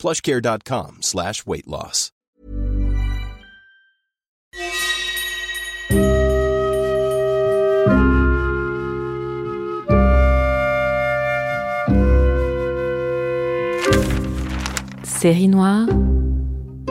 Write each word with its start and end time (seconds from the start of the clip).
plushcare.com 0.00 0.98
slash 1.02 1.46
weight 1.46 1.66
loss. 1.66 2.10
Série 15.04 15.48
noire 15.48 15.86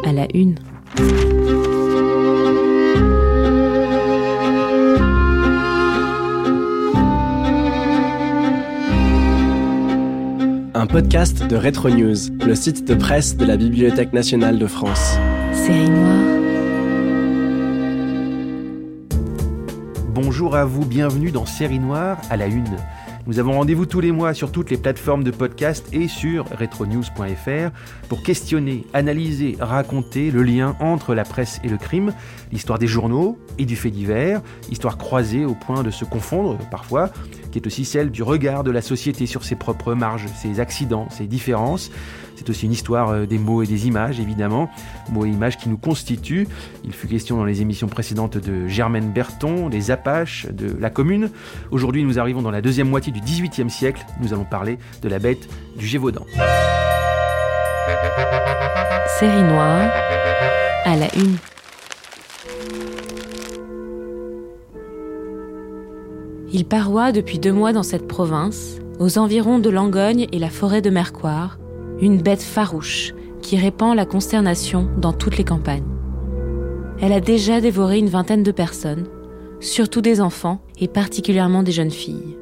à 0.04 0.14
la 0.14 0.28
une. 0.36 0.60
Un 10.80 10.88
podcast 10.88 11.46
de 11.46 11.58
Retro 11.58 11.90
News, 11.90 12.16
le 12.40 12.56
site 12.56 12.88
de 12.88 12.96
presse 12.96 13.36
de 13.36 13.44
la 13.44 13.58
Bibliothèque 13.58 14.14
nationale 14.14 14.58
de 14.58 14.66
France. 14.66 15.18
Série 15.52 15.90
noire. 15.90 16.16
Bonjour 20.14 20.56
à 20.56 20.64
vous, 20.64 20.86
bienvenue 20.86 21.32
dans 21.32 21.46
Série 21.46 21.80
Noire 21.80 22.22
à 22.30 22.38
la 22.38 22.48
Une. 22.48 22.78
Nous 23.30 23.38
avons 23.38 23.52
rendez-vous 23.52 23.86
tous 23.86 24.00
les 24.00 24.12
mois 24.12 24.34
sur 24.34 24.52
toutes 24.52 24.72
les 24.72 24.78
plateformes 24.78 25.24
de 25.24 25.30
podcast 25.30 25.86
et 25.94 26.08
sur 26.08 26.46
retronews.fr 26.50 27.70
pour 28.08 28.24
questionner, 28.24 28.88
analyser, 28.92 29.56
raconter 29.60 30.32
le 30.32 30.42
lien 30.42 30.76
entre 30.80 31.14
la 31.14 31.24
presse 31.24 31.62
et 31.64 31.68
le 31.68 31.78
crime, 31.78 32.12
l'histoire 32.52 32.80
des 32.80 32.88
journaux 32.88 33.38
et 33.60 33.66
du 33.66 33.76
fait 33.76 33.92
divers, 33.92 34.42
histoire 34.72 34.98
croisée 34.98 35.46
au 35.46 35.54
point 35.54 35.84
de 35.84 35.92
se 35.92 36.06
confondre 36.06 36.58
parfois, 36.72 37.12
qui 37.52 37.60
est 37.60 37.68
aussi 37.68 37.86
celle 37.86 38.10
du 38.10 38.24
regard 38.24 38.64
de 38.64 38.72
la 38.72 38.82
société 38.82 39.28
sur 39.28 39.44
ses 39.44 39.56
propres 39.56 39.94
marges, 39.94 40.26
ses 40.42 40.60
accidents, 40.60 41.08
ses 41.12 41.28
différences. 41.28 41.92
C'est 42.40 42.50
aussi 42.50 42.68
une 42.68 42.72
histoire 42.72 43.10
euh, 43.10 43.26
des 43.26 43.38
mots 43.38 43.64
et 43.64 43.68
des 43.68 43.88
images, 43.88 44.22
évidemment, 44.22 44.70
mots 45.12 45.26
et 45.26 45.30
images 45.30 45.58
qui 45.58 45.68
nous 45.68 45.76
constituent. 45.76 46.48
Il 46.86 46.94
fut 46.94 47.08
question 47.08 47.36
dans 47.36 47.44
les 47.44 47.62
émissions 47.62 47.90
précédentes 47.90 48.38
de 48.38 48.66
Germaine 48.66 49.12
Berton, 49.12 49.68
des 49.68 49.92
Apaches, 49.92 50.48
de 50.50 50.74
la 50.80 50.90
Commune. 50.90 51.32
Aujourd'hui, 51.70 52.02
nous 52.06 52.18
arrivons 52.18 52.42
dans 52.42 52.50
la 52.50 52.62
deuxième 52.62 52.88
moitié 52.88 53.12
du 53.12 53.20
XVIIIe 53.20 53.70
siècle. 53.70 54.06
Nous 54.22 54.32
allons 54.32 54.46
parler 54.46 54.78
de 55.02 55.10
la 55.10 55.20
bête 55.20 55.50
du 55.78 55.86
Gévaudan. 55.86 56.26
Série 59.20 59.44
à 60.86 60.96
la 60.96 61.14
une. 61.18 61.36
Il 66.54 66.64
paroie 66.64 67.12
depuis 67.12 67.38
deux 67.38 67.52
mois 67.52 67.74
dans 67.74 67.84
cette 67.84 68.08
province, 68.08 68.78
aux 68.98 69.18
environs 69.18 69.60
de 69.60 69.70
Langogne 69.70 70.28
et 70.32 70.40
la 70.40 70.50
forêt 70.50 70.82
de 70.82 70.90
Mercoire, 70.90 71.58
une 72.02 72.22
bête 72.22 72.42
farouche 72.42 73.14
qui 73.42 73.58
répand 73.58 73.96
la 73.96 74.06
consternation 74.06 74.90
dans 74.98 75.14
toutes 75.14 75.38
les 75.38 75.44
campagnes. 75.44 75.84
Elle 77.02 77.14
a 77.14 77.22
déjà 77.22 77.62
dévoré 77.62 78.00
une 78.00 78.10
vingtaine 78.10 78.44
de 78.44 78.52
personnes, 78.52 79.08
surtout 79.60 80.02
des 80.02 80.22
enfants 80.22 80.62
et 80.80 80.88
particulièrement 80.88 81.64
des 81.64 81.72
jeunes 81.72 81.92
filles. 81.92 82.38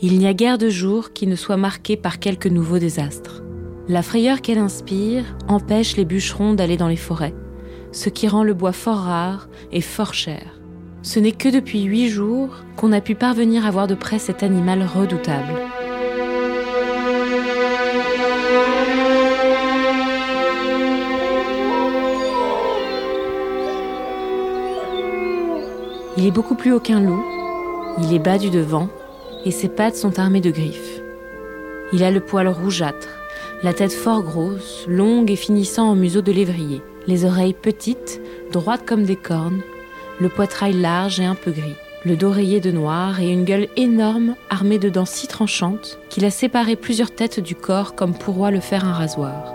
Il 0.00 0.18
n'y 0.18 0.26
a 0.26 0.34
guère 0.34 0.58
de 0.58 0.68
jour 0.68 1.12
qui 1.12 1.26
ne 1.26 1.36
soit 1.36 1.56
marqué 1.56 1.96
par 1.96 2.18
quelques 2.18 2.46
nouveaux 2.46 2.78
désastres. 2.78 3.42
La 3.88 4.02
frayeur 4.02 4.42
qu'elle 4.42 4.58
inspire 4.58 5.24
empêche 5.48 5.96
les 5.96 6.04
bûcherons 6.04 6.54
d'aller 6.54 6.76
dans 6.76 6.88
les 6.88 6.96
forêts, 6.96 7.34
ce 7.92 8.10
qui 8.10 8.28
rend 8.28 8.44
le 8.44 8.52
bois 8.52 8.72
fort 8.72 8.98
rare 8.98 9.48
et 9.72 9.80
fort 9.80 10.12
cher. 10.12 10.60
Ce 11.02 11.18
n'est 11.20 11.32
que 11.32 11.48
depuis 11.48 11.82
huit 11.82 12.08
jours 12.08 12.50
qu'on 12.76 12.92
a 12.92 13.00
pu 13.00 13.14
parvenir 13.14 13.64
à 13.64 13.70
voir 13.70 13.86
de 13.86 13.94
près 13.94 14.18
cet 14.18 14.42
animal 14.42 14.82
redoutable. 14.82 15.54
Il 26.18 26.26
est 26.26 26.30
beaucoup 26.30 26.54
plus 26.54 26.72
haut 26.72 26.80
qu'un 26.80 27.00
loup, 27.00 27.22
il 28.02 28.14
est 28.14 28.18
bas 28.18 28.38
du 28.38 28.50
devant, 28.50 28.88
et 29.44 29.50
ses 29.50 29.68
pattes 29.68 29.96
sont 29.96 30.18
armées 30.18 30.40
de 30.40 30.50
griffes. 30.50 31.00
Il 31.92 32.02
a 32.02 32.10
le 32.10 32.20
poil 32.20 32.48
rougeâtre, 32.48 33.08
la 33.62 33.74
tête 33.74 33.92
fort 33.92 34.22
grosse, 34.22 34.86
longue 34.88 35.30
et 35.30 35.36
finissant 35.36 35.90
en 35.90 35.94
museau 35.94 36.22
de 36.22 36.32
lévrier, 36.32 36.82
les 37.06 37.24
oreilles 37.24 37.54
petites, 37.54 38.20
droites 38.50 38.86
comme 38.86 39.04
des 39.04 39.16
cornes, 39.16 39.60
le 40.20 40.28
poitrail 40.28 40.72
large 40.72 41.20
et 41.20 41.24
un 41.26 41.34
peu 41.34 41.50
gris, 41.50 41.76
le 42.04 42.16
dos 42.16 42.30
rayé 42.30 42.60
de 42.60 42.70
noir 42.70 43.20
et 43.20 43.30
une 43.30 43.44
gueule 43.44 43.68
énorme 43.76 44.36
armée 44.48 44.78
de 44.78 44.88
dents 44.88 45.04
si 45.04 45.26
tranchantes 45.26 45.98
qu'il 46.08 46.24
a 46.24 46.30
séparé 46.30 46.76
plusieurs 46.76 47.10
têtes 47.10 47.40
du 47.40 47.54
corps 47.54 47.94
comme 47.94 48.14
pourrait 48.14 48.52
le 48.52 48.60
faire 48.60 48.84
un 48.84 48.92
rasoir. 48.92 49.54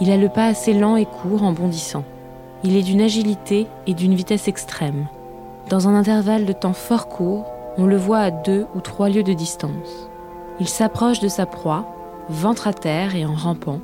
Il 0.00 0.10
a 0.10 0.16
le 0.16 0.28
pas 0.28 0.46
assez 0.46 0.74
lent 0.74 0.96
et 0.96 1.06
court 1.06 1.42
en 1.42 1.52
bondissant. 1.52 2.04
Il 2.64 2.76
est 2.76 2.82
d'une 2.82 3.00
agilité 3.00 3.66
et 3.86 3.94
d'une 3.94 4.14
vitesse 4.14 4.48
extrême. 4.48 5.06
Dans 5.70 5.88
un 5.88 5.94
intervalle 5.94 6.44
de 6.44 6.52
temps 6.52 6.74
fort 6.74 7.08
court, 7.08 7.46
on 7.78 7.86
le 7.86 7.96
voit 7.96 8.18
à 8.18 8.30
deux 8.30 8.66
ou 8.74 8.80
trois 8.80 9.08
lieues 9.08 9.22
de 9.22 9.32
distance. 9.32 10.10
Il 10.60 10.68
s'approche 10.68 11.20
de 11.20 11.28
sa 11.28 11.46
proie, 11.46 11.86
ventre 12.28 12.68
à 12.68 12.74
terre 12.74 13.16
et 13.16 13.24
en 13.24 13.34
rampant, 13.34 13.80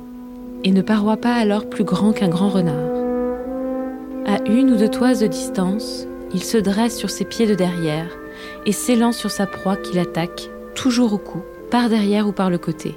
et 0.63 0.71
ne 0.71 0.83
paroit 0.83 1.17
pas 1.17 1.33
alors 1.33 1.67
plus 1.67 1.83
grand 1.83 2.13
qu'un 2.13 2.29
grand 2.29 2.49
renard. 2.49 2.75
À 4.27 4.47
une 4.47 4.69
ou 4.69 4.77
deux 4.77 4.89
toises 4.89 5.21
de 5.21 5.27
distance, 5.27 6.05
il 6.35 6.43
se 6.43 6.57
dresse 6.57 6.95
sur 6.95 7.09
ses 7.09 7.25
pieds 7.25 7.47
de 7.47 7.55
derrière 7.55 8.15
et 8.67 8.71
s'élance 8.71 9.17
sur 9.17 9.31
sa 9.31 9.47
proie 9.47 9.75
qu'il 9.75 9.97
attaque, 9.97 10.49
toujours 10.75 11.13
au 11.13 11.17
cou, 11.17 11.41
par 11.71 11.89
derrière 11.89 12.27
ou 12.27 12.31
par 12.31 12.51
le 12.51 12.59
côté. 12.59 12.95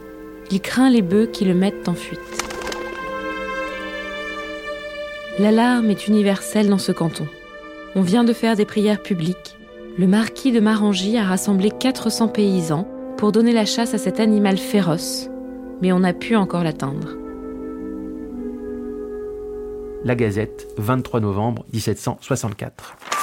Il 0.50 0.60
craint 0.60 0.90
les 0.90 1.02
bœufs 1.02 1.30
qui 1.32 1.46
le 1.46 1.54
mettent 1.54 1.88
en 1.88 1.94
fuite. 1.94 2.20
L'alarme 5.38 5.90
est 5.90 6.06
universelle 6.06 6.68
dans 6.68 6.78
ce 6.78 6.92
canton. 6.92 7.26
On 7.96 8.02
vient 8.02 8.24
de 8.24 8.32
faire 8.32 8.56
des 8.56 8.64
prières 8.64 9.00
publiques. 9.00 9.56
Le 9.96 10.08
marquis 10.08 10.50
de 10.50 10.58
Marangy 10.58 11.16
a 11.16 11.22
rassemblé 11.22 11.70
400 11.70 12.26
paysans 12.28 12.88
pour 13.16 13.30
donner 13.30 13.52
la 13.52 13.64
chasse 13.64 13.94
à 13.94 13.98
cet 13.98 14.18
animal 14.18 14.58
féroce, 14.58 15.28
mais 15.80 15.92
on 15.92 16.00
n'a 16.00 16.12
pu 16.12 16.34
encore 16.34 16.64
l'atteindre. 16.64 17.16
La 20.04 20.16
Gazette, 20.16 20.66
23 20.76 21.20
novembre 21.20 21.64
1764. 21.72 23.13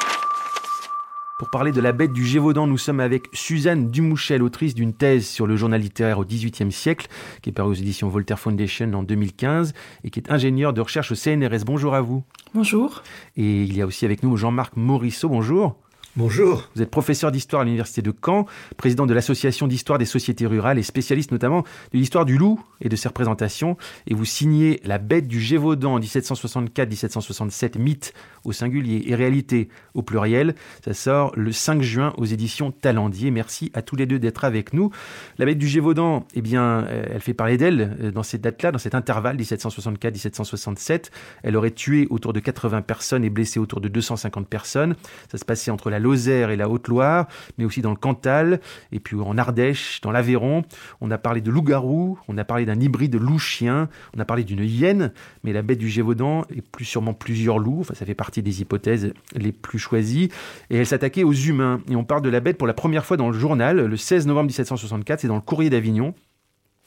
Pour 1.42 1.50
parler 1.50 1.72
de 1.72 1.82
la 1.82 1.92
bête 1.92 2.14
du 2.14 2.24
Gévaudan, 2.24 2.68
nous 2.68 2.78
sommes 2.78 3.00
avec 3.00 3.26
Suzanne 3.34 3.90
Dumouchel, 3.90 4.44
autrice 4.44 4.76
d'une 4.76 4.94
thèse 4.94 5.28
sur 5.28 5.48
le 5.48 5.56
journal 5.56 5.82
littéraire 5.82 6.20
au 6.20 6.24
XVIIIe 6.24 6.72
siècle, 6.72 7.08
qui 7.42 7.50
est 7.50 7.52
parue 7.52 7.72
aux 7.72 7.74
éditions 7.74 8.10
Voltaire 8.10 8.38
Foundation 8.38 8.94
en 8.94 9.02
2015 9.02 9.74
et 10.04 10.12
qui 10.12 10.20
est 10.20 10.32
ingénieure 10.32 10.72
de 10.72 10.82
recherche 10.82 11.12
au 11.12 11.16
CNRS. 11.16 11.66
Bonjour 11.66 11.96
à 11.96 12.02
vous. 12.02 12.24
Bonjour. 12.54 13.02
Et 13.38 13.64
il 13.64 13.76
y 13.76 13.82
a 13.82 13.88
aussi 13.88 14.06
avec 14.06 14.22
nous 14.22 14.38
Jean-Marc 14.38 14.78
Morisseau. 14.78 15.30
Bonjour. 15.30 15.78
Bonjour. 16.18 16.68
Vous 16.76 16.82
êtes 16.82 16.92
professeur 16.92 17.32
d'histoire 17.32 17.62
à 17.62 17.64
l'Université 17.66 18.02
de 18.02 18.12
Caen, 18.12 18.46
président 18.76 19.06
de 19.06 19.14
l'Association 19.14 19.66
d'histoire 19.66 19.98
des 19.98 20.04
sociétés 20.04 20.46
rurales 20.46 20.78
et 20.78 20.84
spécialiste 20.84 21.32
notamment 21.32 21.62
de 21.94 21.98
l'histoire 21.98 22.26
du 22.26 22.38
loup 22.38 22.60
et 22.82 22.90
de 22.90 22.96
ses 22.98 23.08
représentations. 23.08 23.78
Et 24.08 24.14
vous 24.14 24.26
signez 24.26 24.82
La 24.84 24.98
bête 24.98 25.30
du 25.30 25.40
Gévaudan 25.40 25.94
en 25.94 26.00
1764-1767, 26.02 27.80
mythe 27.80 28.14
au 28.44 28.52
singulier 28.52 29.06
et 29.08 29.16
réalité 29.16 29.70
au 29.94 30.02
pluriel. 30.02 30.56
Ça 30.84 30.94
sort 30.94 31.32
le 31.38 31.54
5 31.54 31.82
juin 31.82 32.14
aux 32.18 32.26
éditions 32.26 32.72
Talendier. 32.72 33.32
Merci 33.32 33.72
à 33.74 33.82
tous 33.82 33.96
les 33.96 34.06
deux 34.06 34.20
d'être 34.20 34.44
avec 34.44 34.74
nous. 34.74 34.92
La 35.38 35.46
bête 35.46 35.60
du 35.60 35.68
Gévaudan, 35.68 36.28
eh 36.34 36.42
bien, 36.42 36.84
euh, 36.90 37.06
elle 37.10 37.22
fait 37.22 37.34
parler 37.34 37.56
d'elle 37.56 37.98
euh, 38.02 38.12
dans 38.12 38.24
cette 38.24 38.42
date-là, 38.42 38.74
dans 38.74 38.80
cet 38.80 38.96
intervalle 38.96 39.38
1764-1767. 39.38 41.10
Elle 41.44 41.56
aurait 41.56 41.72
tué 41.72 42.08
autour 42.10 42.34
de 42.34 42.42
80 42.42 42.82
personnes 42.82 43.24
et 43.24 43.30
blessé 43.30 43.62
autour 43.62 43.80
de 43.80 43.88
250 43.88 44.50
personnes. 44.50 44.98
Ça 45.32 45.38
se 45.38 45.46
passait 45.46 45.72
entre 45.72 45.90
la 45.90 46.01
Lozère 46.02 46.50
et 46.50 46.58
la 46.58 46.70
Haute-Loire, 46.70 47.28
mais 47.58 47.66
aussi 47.66 47.82
dans 47.82 47.92
le 47.92 47.96
Cantal, 47.96 48.60
et 48.92 49.00
puis 49.00 49.16
en 49.16 49.38
Ardèche, 49.38 50.02
dans 50.02 50.12
l'Aveyron. 50.12 50.64
On 51.00 51.12
a 51.12 51.18
parlé 51.18 51.42
de 51.42 51.52
loup-garou, 51.52 52.20
on 52.28 52.38
a 52.38 52.44
parlé 52.44 52.66
d'un 52.66 52.80
hybride 52.80 53.16
loup-chien, 53.16 53.90
on 54.16 54.20
a 54.20 54.26
parlé 54.26 54.44
d'une 54.44 54.64
hyène, 54.64 55.14
mais 55.44 55.54
la 55.54 55.62
bête 55.62 55.80
du 55.80 55.90
Gévaudan 55.90 56.44
est 56.56 56.62
plus 56.62 56.86
sûrement 56.86 57.14
plusieurs 57.14 57.60
loups, 57.60 57.82
enfin 57.82 57.94
ça 57.94 58.06
fait 58.06 58.16
partie 58.16 58.42
des 58.42 58.62
hypothèses 58.62 59.14
les 59.36 59.52
plus 59.52 59.80
choisies, 59.80 60.30
et 60.70 60.78
elle 60.78 60.86
s'attaquait 60.86 61.24
aux 61.24 61.34
humains. 61.34 61.82
Et 61.90 61.96
on 61.96 62.04
parle 62.04 62.22
de 62.22 62.30
la 62.30 62.40
bête 62.40 62.58
pour 62.58 62.68
la 62.68 62.74
première 62.74 63.06
fois 63.06 63.18
dans 63.18 63.30
le 63.30 63.38
journal, 63.38 63.86
le 63.86 63.98
16 63.98 64.28
novembre 64.28 64.48
1764, 64.48 65.22
c'est 65.22 65.28
dans 65.28 65.36
le 65.36 65.42
Courrier 65.42 65.70
d'Avignon. 65.70 66.14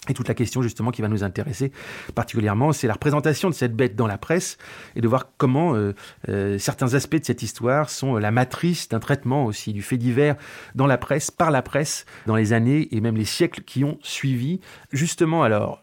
Et 0.08 0.14
toute 0.14 0.28
la 0.28 0.34
question 0.34 0.60
justement 0.62 0.90
qui 0.90 1.02
va 1.02 1.08
nous 1.08 1.24
intéresser 1.24 1.72
particulièrement, 2.14 2.72
c'est 2.72 2.86
la 2.86 2.94
représentation 2.94 3.48
de 3.48 3.54
cette 3.54 3.74
bête 3.74 3.96
dans 3.96 4.06
la 4.06 4.18
presse 4.18 4.58
et 4.96 5.00
de 5.00 5.08
voir 5.08 5.30
comment 5.36 5.74
euh, 5.74 5.94
euh, 6.28 6.58
certains 6.58 6.94
aspects 6.94 7.16
de 7.16 7.24
cette 7.24 7.42
histoire 7.42 7.90
sont 7.90 8.16
la 8.16 8.30
matrice 8.30 8.88
d'un 8.88 9.00
traitement 9.00 9.46
aussi 9.46 9.72
du 9.72 9.82
fait 9.82 9.96
divers 9.96 10.36
dans 10.74 10.86
la 10.86 10.98
presse, 10.98 11.30
par 11.30 11.50
la 11.50 11.62
presse, 11.62 12.04
dans 12.26 12.36
les 12.36 12.52
années 12.52 12.88
et 12.94 13.00
même 13.00 13.16
les 13.16 13.24
siècles 13.24 13.62
qui 13.62 13.84
ont 13.84 13.98
suivi. 14.02 14.60
Justement, 14.92 15.42
alors, 15.42 15.82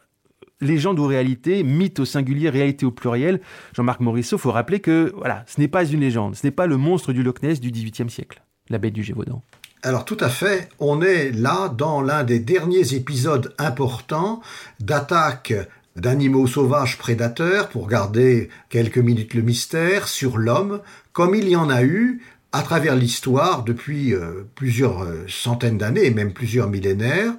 légende 0.61 0.99
ou 0.99 1.05
réalité, 1.05 1.63
mythe 1.63 1.99
au 1.99 2.05
singulier, 2.05 2.49
réalité 2.49 2.85
au 2.85 2.91
pluriel, 2.91 3.41
Jean-Marc 3.73 3.99
Morisseau, 3.99 4.37
faut 4.37 4.51
rappeler 4.51 4.79
que 4.79 5.11
voilà, 5.15 5.43
ce 5.47 5.59
n'est 5.59 5.67
pas 5.67 5.85
une 5.85 5.99
légende, 5.99 6.35
ce 6.35 6.45
n'est 6.45 6.51
pas 6.51 6.67
le 6.67 6.77
monstre 6.77 7.13
du 7.13 7.23
Loch 7.23 7.41
Ness 7.41 7.59
du 7.59 7.71
XVIIIe 7.71 8.09
siècle, 8.09 8.41
la 8.69 8.77
bête 8.77 8.93
du 8.93 9.03
Gévaudan. 9.03 9.41
Alors 9.83 10.05
tout 10.05 10.17
à 10.19 10.29
fait, 10.29 10.69
on 10.77 11.01
est 11.01 11.31
là 11.31 11.67
dans 11.75 12.01
l'un 12.01 12.23
des 12.23 12.37
derniers 12.37 12.93
épisodes 12.93 13.55
importants 13.57 14.41
d'attaque 14.79 15.55
d'animaux 15.95 16.45
sauvages 16.45 16.99
prédateurs, 16.99 17.67
pour 17.69 17.87
garder 17.87 18.49
quelques 18.69 18.99
minutes 18.99 19.33
le 19.33 19.41
mystère, 19.41 20.07
sur 20.07 20.37
l'homme, 20.37 20.81
comme 21.13 21.33
il 21.33 21.49
y 21.49 21.55
en 21.55 21.69
a 21.71 21.81
eu 21.83 22.21
à 22.51 22.61
travers 22.61 22.95
l'histoire 22.95 23.63
depuis 23.63 24.13
euh, 24.13 24.47
plusieurs 24.53 25.03
euh, 25.03 25.25
centaines 25.27 25.79
d'années, 25.79 26.11
même 26.11 26.31
plusieurs 26.31 26.69
millénaires. 26.69 27.33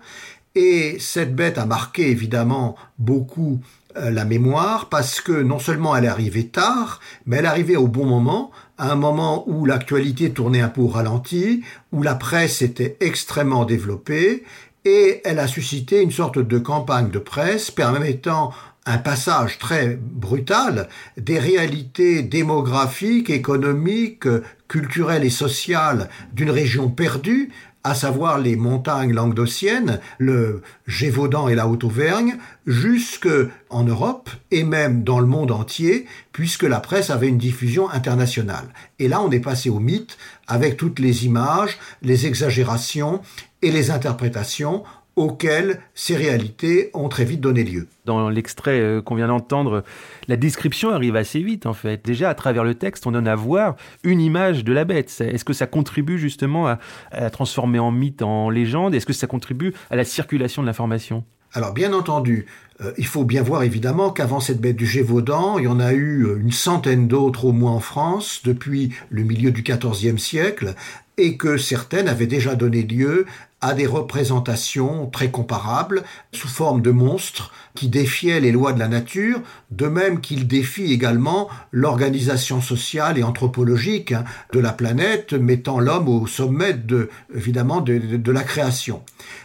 Et 0.57 0.97
cette 0.99 1.37
bête 1.37 1.59
a 1.59 1.65
marqué 1.65 2.11
évidemment 2.11 2.77
beaucoup 2.99 3.61
la 3.97 4.25
mémoire 4.25 4.89
parce 4.89 5.21
que 5.21 5.33
non 5.43 5.59
seulement 5.59 5.97
elle 5.97 6.07
arrivée 6.07 6.49
tard, 6.49 7.01
mais 7.27 7.39
elle 7.39 7.47
arrivée 7.47 7.77
au 7.77 7.89
bon 7.89 8.07
moment, 8.07 8.51
à 8.79 8.91
un 8.91 8.97
moment 8.97 9.45
où 9.49 9.65
l'actualité 9.67 10.31
tournait 10.31 10.61
un 10.61 10.69
peu 10.69 10.81
au 10.81 10.89
ralenti, 10.89 11.63
où 11.93 12.03
la 12.03 12.15
presse 12.15 12.63
était 12.63 12.97
extrêmement 13.01 13.65
développée, 13.65 14.45
et 14.85 15.21
elle 15.25 15.39
a 15.39 15.47
suscité 15.47 16.03
une 16.03 16.11
sorte 16.11 16.39
de 16.39 16.59
campagne 16.59 17.11
de 17.11 17.19
presse 17.19 17.71
permettant 17.71 18.53
un 18.85 18.99
passage 18.99 19.59
très 19.59 19.97
brutal 20.01 20.89
des 21.17 21.39
réalités 21.39 22.23
démographiques, 22.23 23.31
économiques, 23.31 24.27
culturelles 24.67 25.25
et 25.25 25.31
sociales 25.31 26.09
d'une 26.33 26.51
région 26.51 26.89
perdue 26.89 27.51
à 27.85 27.95
savoir 27.95 28.39
les 28.39 28.57
montagnes 28.57 29.13
languedociennes, 29.13 30.01
le 30.19 30.63
Gévaudan 30.87 31.49
et 31.49 31.55
la 31.55 31.67
Haute-Auvergne, 31.67 32.37
jusque 32.67 33.29
en 33.71 33.85
Europe 33.85 34.31
et 34.51 34.65
même 34.65 35.03
dans 35.03 35.19
le 35.19 35.27
monde 35.27 35.51
entier, 35.51 36.07
puisque 36.33 36.63
la 36.63 36.81
presse 36.81 37.11
avait 37.11 37.29
une 37.29 37.39
diffusion 37.39 37.91
internationale. 37.91 38.69
Et 38.99 39.09
là, 39.09 39.21
on 39.21 39.31
est 39.31 39.41
passé 39.41 39.69
au 39.69 39.81
mythe 39.81 40.17
avec 40.47 40.77
toutes 40.77 40.99
les 40.99 41.27
images, 41.27 41.79
les 42.03 42.27
exagérations 42.27 43.21
et 43.63 43.71
les 43.71 43.91
interprétations 43.91 44.85
auxquelles 45.17 45.81
ces 45.95 46.17
réalités 46.17 46.91
ont 46.95 47.09
très 47.09 47.25
vite 47.25 47.41
donné 47.41 47.65
lieu. 47.65 47.87
Dans 48.05 48.29
l'extrait 48.31 48.81
euh, 48.81 49.03
qu'on 49.03 49.15
vient 49.15 49.29
d'entendre, 49.29 49.85
la 50.29 50.37
description 50.37 50.91
arrive 50.91 51.17
assez 51.17 51.41
vite 51.41 51.67
en 51.67 51.75
fait. 51.75 52.05
Déjà 52.05 52.31
à 52.31 52.35
travers 52.35 52.65
le 52.65 52.75
texte, 52.75 53.07
on 53.07 53.13
donne 53.13 53.29
à 53.29 53.35
voir 53.35 53.77
une 54.05 54.21
image 54.21 54.65
de 54.65 54.73
la 54.73 54.85
bête. 54.85 55.15
Est-ce 55.21 55.45
que 55.45 55.53
ça 55.53 55.67
contribue 55.67 56.19
justement 56.19 56.67
à, 56.67 56.79
à 57.11 57.31
transformer 57.31 57.79
en 57.79 57.91
mythe, 57.91 58.23
en 58.23 58.51
légende? 58.51 58.95
Est-ce 58.95 59.07
que 59.07 59.13
ça 59.13 59.27
contribue 59.27 59.75
à 59.91 59.97
la 59.97 60.05
circulation 60.05 60.63
de 60.63 60.67
l'information? 60.67 61.25
Alors 61.55 61.73
bien 61.73 61.93
entendu, 61.93 62.47
euh, 62.81 62.93
il 62.99 63.07
faut 63.07 63.25
bien 63.25 63.43
voir 63.43 63.63
évidemment 63.63 64.11
qu'avant 64.11 64.41
cette 64.41 64.61
bête 64.61 64.77
du 64.77 64.87
Gévaudan, 64.87 65.59
il 65.59 65.65
y 65.65 65.69
en 65.69 65.81
a 65.81 65.93
eu 65.93 66.25
euh, 66.25 66.41
une 66.41 66.53
centaine 66.53 67.09
d'autres 67.09 67.45
au 67.45 67.53
moins 67.53 67.73
en 67.73 67.81
France 67.81 68.41
depuis 68.45 68.93
le 69.11 69.23
milieu 69.23 69.51
du 69.51 69.63
XIVe 69.63 70.19
siècle, 70.19 70.75
et 71.19 71.37
que 71.37 71.59
certaines 71.59 72.09
avaient 72.09 72.27
déjà 72.27 72.55
donné 72.55 72.83
lieu 72.83 73.27
à 73.61 73.75
des 73.75 73.87
représentations 73.87 75.07
très 75.07 75.31
comparables 75.31 76.03
sous 76.33 76.49
forme 76.49 76.83
de 76.83 76.91
monstres 76.91 77.53
qui 77.75 77.89
défiaient 77.89 78.41
les 78.41 78.51
lois 78.51 78.73
de 78.73 78.79
la 78.79 78.89
nature, 78.89 79.41
de 79.71 79.87
même 79.87 80.21
qu'ils 80.21 80.49
défient 80.49 80.93
également 80.93 81.49
l'organisation 81.71 82.61
sociale 82.61 83.19
et 83.19 83.23
anthropologique 83.23 84.13
hein, 84.13 84.25
de 84.53 84.59
la 84.59 84.73
planète, 84.73 85.33
mettant 85.35 85.79
l'homme 85.79 86.09
au 86.09 86.27
sommet 86.27 86.73
de, 86.73 87.09
évidemment 87.35 87.81
de, 87.83 87.99
de 87.99 88.33
la 88.33 88.43
création. 88.43 89.03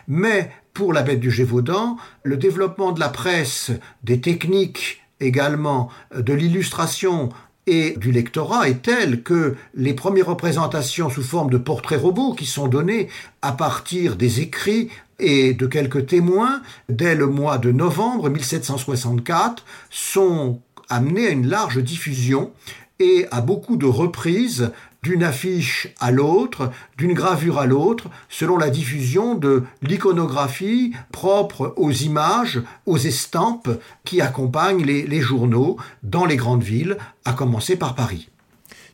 Mais 0.08 0.50
pour 0.78 0.94
la 0.94 1.02
bête 1.02 1.20
du 1.20 1.32
Gévaudan, 1.32 1.98
le 2.22 2.38
développement 2.38 2.92
de 2.92 3.00
la 3.00 3.10
presse, 3.10 3.72
des 4.04 4.22
techniques 4.22 5.02
également, 5.20 5.90
de 6.16 6.34
l'illustration, 6.34 7.30
et 7.66 7.96
du 7.98 8.12
lectorat 8.12 8.70
est 8.70 8.84
telle 8.84 9.24
que 9.24 9.56
les 9.74 9.96
premières 9.96 10.28
représentations 10.28 11.10
sous 11.10 11.24
forme 11.24 11.50
de 11.50 11.58
portraits 11.58 12.00
robots 12.00 12.36
qui 12.36 12.46
sont 12.46 12.68
données 12.68 13.10
à 13.42 13.54
partir 13.54 14.18
des 14.18 14.40
écrits 14.40 14.90
et 15.18 15.56
de 15.56 15.66
quelques 15.66 16.06
témoins 16.06 16.62
dès 16.90 17.16
le 17.16 17.26
mois 17.26 17.58
de 17.58 17.72
novembre 17.72 18.30
1764 18.30 19.66
sont 19.90 20.62
amenés 20.90 21.26
à 21.26 21.32
une 21.32 21.48
large 21.48 21.84
diffusion 21.84 22.52
et 23.00 23.26
à 23.32 23.42
beaucoup 23.42 23.78
de 23.78 23.88
reprises 23.88 24.72
d'une 25.08 25.24
affiche 25.24 25.88
à 26.00 26.12
l'autre, 26.12 26.70
d'une 26.98 27.14
gravure 27.14 27.60
à 27.60 27.66
l'autre, 27.66 28.10
selon 28.28 28.58
la 28.58 28.70
diffusion 28.70 29.36
de 29.36 29.64
l'iconographie 29.82 30.94
propre 31.14 31.74
aux 31.78 31.92
images, 31.92 32.62
aux 32.86 32.98
estampes 32.98 33.70
qui 34.04 34.20
accompagnent 34.20 34.84
les, 34.84 35.22
journaux 35.22 35.78
dans 36.04 36.26
les 36.26 36.36
grandes 36.36 36.64
villes, 36.64 36.98
à 37.24 37.32
commencer 37.32 37.78
par 37.78 37.96
Paris. 37.96 38.30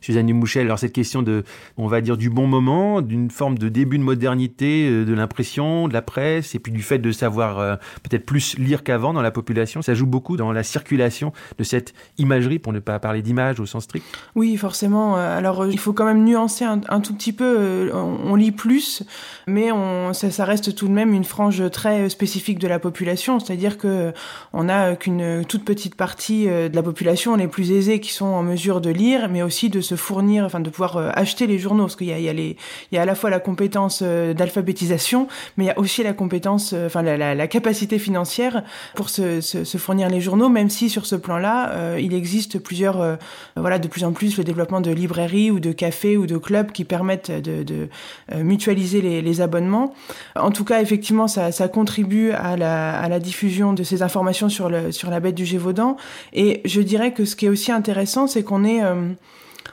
Suzanne 0.04 0.26
Dumouchel, 0.26 0.66
alors 0.66 0.78
cette 0.78 0.92
question 0.92 1.22
de, 1.22 1.44
on 1.78 1.86
va 1.86 2.02
dire, 2.02 2.18
du 2.18 2.28
bon 2.28 2.46
moment, 2.46 3.00
d'une 3.00 3.30
forme 3.30 3.56
de 3.56 3.70
début 3.70 3.96
de 3.96 4.02
modernité, 4.02 4.86
euh, 4.86 5.06
de 5.06 5.14
l'impression, 5.14 5.88
de 5.88 5.94
la 5.94 6.02
presse, 6.02 6.54
et 6.54 6.58
puis 6.58 6.72
du 6.72 6.82
fait 6.82 6.98
de 6.98 7.10
savoir 7.10 7.58
euh, 7.58 7.76
peut-être 8.02 8.26
plus 8.26 8.58
lire 8.58 8.84
qu'avant 8.84 9.14
dans 9.14 9.22
la 9.22 9.30
population, 9.30 9.80
ça 9.80 9.94
joue 9.94 10.04
beaucoup 10.04 10.36
dans 10.36 10.52
la 10.52 10.62
circulation 10.62 11.32
de 11.56 11.64
cette 11.64 11.94
imagerie, 12.18 12.58
pour 12.58 12.74
ne 12.74 12.80
pas 12.80 12.98
parler 12.98 13.22
d'image 13.22 13.60
au 13.60 13.66
sens 13.66 13.84
strict? 13.84 14.04
Oui, 14.34 14.58
forcément. 14.58 15.16
Euh, 15.16 15.38
alors, 15.38 15.66
il 15.66 15.78
faut 15.78 15.94
quand 15.94 16.04
même 16.04 16.22
nuancer 16.22 16.66
un, 16.66 17.00
tout 17.00 17.14
petit 17.14 17.32
peu. 17.32 17.90
On, 17.94 18.34
lit 18.34 18.52
plus, 18.52 19.04
mais 19.46 19.68
ça, 20.12 20.44
reste 20.44 20.74
tout 20.74 20.88
de 20.88 20.92
même 20.92 21.14
une 21.14 21.24
frange 21.24 21.70
très 21.70 22.10
spécifique 22.10 22.58
de 22.58 22.68
la 22.68 22.78
population, 22.78 23.40
c'est-à-dire 23.40 23.78
que 23.78 24.12
on 24.52 24.64
n'a 24.64 24.96
qu'une 24.96 25.44
toute 25.46 25.64
petite 25.64 25.94
partie 25.94 26.46
de 26.46 26.74
la 26.74 26.82
population, 26.82 27.36
les 27.36 27.48
plus 27.48 27.72
aisés, 27.72 28.00
qui 28.00 28.12
sont 28.12 28.26
en 28.26 28.42
mesure 28.42 28.80
de 28.80 28.90
lire, 28.90 29.28
mais 29.30 29.42
aussi 29.42 29.70
de 29.70 29.80
se 29.80 29.93
fournir, 29.96 30.44
enfin 30.44 30.60
de 30.60 30.70
pouvoir 30.70 30.96
euh, 30.96 31.10
acheter 31.14 31.46
les 31.46 31.58
journaux, 31.58 31.84
parce 31.84 31.96
qu'il 31.96 32.08
y 32.08 32.12
a, 32.12 32.18
y 32.18 32.28
a, 32.28 32.32
les, 32.32 32.56
il 32.90 32.94
y 32.94 32.98
a 32.98 33.02
à 33.02 33.04
la 33.04 33.14
fois 33.14 33.30
la 33.30 33.40
compétence 33.40 34.00
euh, 34.02 34.34
d'alphabétisation, 34.34 35.28
mais 35.56 35.64
il 35.64 35.66
y 35.68 35.70
a 35.70 35.78
aussi 35.78 36.02
la 36.02 36.12
compétence, 36.12 36.72
euh, 36.72 36.86
enfin 36.86 37.02
la, 37.02 37.46
capacité 37.46 37.98
financière 37.98 38.64
pour 38.94 39.10
se, 39.10 39.40
se, 39.40 39.64
se, 39.64 39.78
fournir 39.78 40.08
les 40.08 40.20
journaux, 40.20 40.48
même 40.48 40.70
si 40.70 40.88
sur 40.88 41.06
ce 41.06 41.14
plan-là, 41.14 41.98
il 41.98 42.14
existe 42.14 42.58
plusieurs, 42.58 43.18
voilà, 43.54 43.78
de 43.78 43.86
plus 43.86 44.02
en 44.02 44.12
plus 44.12 44.38
le 44.38 44.44
développement 44.44 44.80
de 44.80 44.90
librairies 44.90 45.50
ou 45.50 45.60
de 45.60 45.72
cafés 45.72 46.16
ou 46.16 46.26
de 46.26 46.38
clubs 46.38 46.72
qui 46.72 46.84
permettent 46.84 47.30
de, 47.30 47.88
mutualiser 48.34 49.02
les, 49.02 49.40
abonnements. 49.40 49.94
En 50.36 50.50
tout 50.50 50.64
cas, 50.64 50.80
effectivement, 50.80 51.28
ça, 51.28 51.68
contribue 51.68 52.30
à 52.32 52.56
la, 52.56 52.98
à 52.98 53.08
la 53.08 53.20
diffusion 53.20 53.72
de 53.72 53.82
ces 53.82 54.02
informations 54.02 54.48
sur, 54.48 54.68
le, 54.68 54.90
sur 54.90 55.10
la 55.10 55.20
bête 55.20 55.34
du 55.34 55.44
Gévaudan. 55.44 55.96
Et 56.32 56.62
je 56.64 56.80
dirais 56.80 57.12
que 57.12 57.24
ce 57.24 57.36
qui 57.36 57.46
est 57.46 57.50
aussi 57.50 57.72
intéressant, 57.72 58.26
c'est 58.26 58.42
qu'on 58.42 58.64
est, 58.64 58.80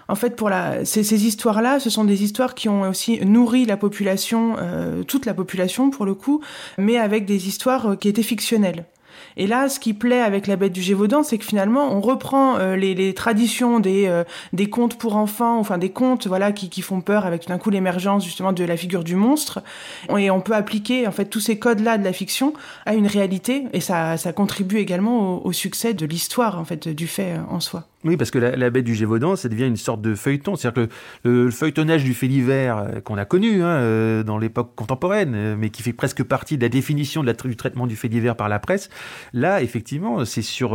en 0.08 0.16
fait, 0.16 0.36
pour 0.36 0.50
la, 0.50 0.86
ces, 0.86 1.04
ces 1.04 1.26
histoires-là, 1.26 1.80
ce 1.80 1.90
sont 1.90 2.04
des 2.04 2.24
histoires 2.24 2.56
qui 2.56 2.70
ont 2.70 2.90
aussi 2.90 3.20
nourri 3.26 3.66
la 3.66 3.78
population, 3.78 4.56
euh, 4.60 5.04
toute 5.04 5.26
la 5.26 5.34
population 5.34 5.90
pour 5.90 6.06
le 6.06 6.14
coup, 6.14 6.42
mais 6.78 6.98
avec 6.98 7.26
des 7.26 7.48
histoires 7.48 7.92
euh, 7.92 7.96
qui 7.96 8.10
étaient 8.10 8.24
fictionnelles. 8.24 8.86
Et 9.38 9.48
là, 9.48 9.70
ce 9.70 9.80
qui 9.80 9.94
plaît 9.94 10.22
avec 10.22 10.48
la 10.48 10.56
bête 10.56 10.74
du 10.74 10.82
Gévaudan, 10.82 11.24
c'est 11.24 11.38
que 11.38 11.46
finalement, 11.46 11.94
on 11.94 12.02
reprend 12.02 12.58
euh, 12.58 12.76
les, 12.76 12.94
les, 12.96 13.14
traditions 13.14 13.80
des, 13.80 14.08
euh, 14.08 14.24
des 14.54 14.70
contes 14.70 14.98
pour 14.98 15.16
enfants, 15.16 15.60
enfin 15.60 15.78
des 15.78 15.90
contes 15.90 16.28
voilà 16.28 16.52
qui, 16.52 16.70
qui 16.70 16.82
font 16.82 17.02
peur 17.02 17.26
avec 17.26 17.42
tout 17.42 17.50
d'un 17.50 17.58
coup 17.58 17.70
l'émergence 17.70 18.26
justement 18.26 18.54
de 18.54 18.64
la 18.64 18.78
figure 18.78 19.04
du 19.04 19.16
monstre. 19.16 19.62
Et 20.18 20.32
on 20.32 20.42
peut 20.42 20.56
appliquer 20.56 21.08
en 21.08 21.12
fait 21.12 21.26
tous 21.26 21.40
ces 21.40 21.58
codes-là 21.58 21.98
de 21.98 22.04
la 22.04 22.14
fiction 22.14 22.54
à 22.86 22.96
une 22.96 23.08
réalité, 23.08 23.66
et 23.74 23.82
ça, 23.82 24.18
ça 24.18 24.34
contribue 24.34 24.78
également 24.78 25.38
au, 25.38 25.48
au 25.48 25.52
succès 25.52 25.94
de 25.94 26.06
l'histoire 26.06 26.60
en 26.60 26.66
fait 26.66 26.88
du 26.90 27.08
fait 27.08 27.36
en 27.50 27.60
soi. 27.60 27.91
Oui, 28.04 28.18
parce 28.18 28.32
que 28.32 28.40
la, 28.40 28.56
la, 28.56 28.72
bête 28.72 28.86
du 28.86 28.96
Gévaudan, 28.96 29.36
ça 29.36 29.48
devient 29.48 29.68
une 29.68 29.78
sorte 29.78 30.02
de 30.02 30.16
feuilleton. 30.16 30.56
C'est-à-dire 30.56 30.88
que 30.88 30.94
le, 31.24 31.46
le, 31.46 31.52
feuilletonnage 31.52 32.04
du 32.04 32.16
fait 32.16 32.28
divers 32.28 32.78
euh, 32.78 33.00
qu'on 33.00 33.18
a 33.18 33.26
connu 33.26 33.62
hein, 33.62 33.68
euh, 33.68 34.24
dans 34.24 34.40
l'époque 34.40 34.72
contemporaine, 34.76 35.34
euh, 35.36 35.56
mais 35.56 35.70
qui 35.70 35.84
fait 35.84 35.94
presque 35.94 36.24
partie 36.24 36.58
de 36.58 36.64
la 36.64 36.70
définition 36.70 37.22
de 37.22 37.28
la, 37.28 37.34
du 37.34 37.56
traitement 37.56 37.86
du 37.86 37.96
fait 37.96 38.10
divers 38.10 38.36
par 38.36 38.50
la 38.50 38.58
presse, 38.58 38.90
là, 39.34 39.62
effectivement, 39.62 40.26
c'est 40.26 40.42
sur 40.42 40.72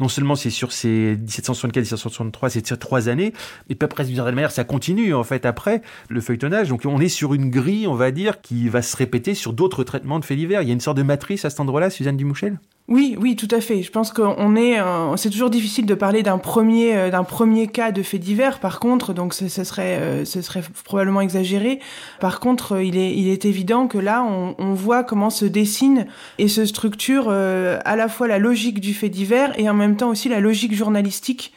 non 0.00 0.08
seulement 0.08 0.34
c'est 0.34 0.50
sur 0.50 0.72
ces 0.72 1.16
1764-1763, 1.26 2.48
c'est 2.48 2.66
sur 2.66 2.78
trois 2.78 3.08
années, 3.08 3.32
mais 3.68 3.74
pas 3.74 3.88
presque 3.88 4.08
d'une 4.08 4.16
certaine 4.16 4.34
manière, 4.34 4.50
ça 4.50 4.64
continue 4.64 5.14
en 5.14 5.24
fait 5.24 5.44
après 5.44 5.82
le 6.08 6.20
feuilletonnage. 6.20 6.68
Donc 6.68 6.82
on 6.86 7.00
est 7.00 7.08
sur 7.08 7.34
une 7.34 7.50
grille, 7.50 7.86
on 7.86 7.94
va 7.94 8.10
dire, 8.10 8.40
qui 8.40 8.68
va 8.68 8.82
se 8.82 8.96
répéter 8.96 9.34
sur 9.34 9.52
d'autres 9.52 9.84
traitements 9.84 10.20
de 10.20 10.24
faits 10.24 10.38
divers. 10.38 10.62
Il 10.62 10.68
y 10.68 10.70
a 10.70 10.74
une 10.74 10.80
sorte 10.80 10.96
de 10.96 11.02
matrice 11.02 11.44
à 11.44 11.50
cet 11.50 11.60
endroit-là, 11.60 11.90
Suzanne 11.90 12.16
Dumouchel 12.16 12.58
Oui, 12.88 13.16
oui, 13.20 13.36
tout 13.36 13.48
à 13.52 13.60
fait. 13.60 13.82
Je 13.82 13.92
pense 13.92 14.12
qu'on 14.12 14.56
est, 14.56 14.80
euh, 14.80 15.16
c'est 15.16 15.30
toujours 15.30 15.50
difficile 15.50 15.86
de 15.86 15.94
parler 15.94 16.24
d'un 16.24 16.38
premier, 16.38 16.96
euh, 16.96 17.10
d'un 17.10 17.22
premier 17.22 17.68
cas 17.68 17.92
de 17.92 18.02
fait 18.02 18.18
divers. 18.18 18.58
Par 18.58 18.80
contre, 18.80 19.14
donc 19.14 19.34
ce, 19.34 19.48
serait, 19.48 19.98
euh, 20.00 20.24
ce 20.24 20.42
serait 20.42 20.62
probablement 20.84 21.20
exagéré. 21.20 21.78
Par 22.20 22.40
contre, 22.40 22.82
il 22.82 22.98
est, 22.98 23.14
il 23.16 23.28
est 23.28 23.44
évident 23.44 23.86
que 23.86 23.98
là, 23.98 24.24
on, 24.24 24.56
on 24.58 24.74
voit 24.74 25.04
comment 25.04 25.30
se 25.30 25.44
dessine 25.44 26.06
et 26.38 26.48
se 26.48 26.66
structure 26.66 27.30
à 27.30 27.96
la 27.96 28.08
fois 28.08 28.26
la 28.26 28.38
logique 28.38 28.80
du 28.80 28.94
fait 28.94 29.08
divers 29.08 29.58
et 29.58 29.70
en 29.70 29.74
même 29.74 29.96
temps 29.96 30.10
aussi 30.10 30.28
la 30.28 30.40
logique 30.40 30.74
journalistique 30.74 31.52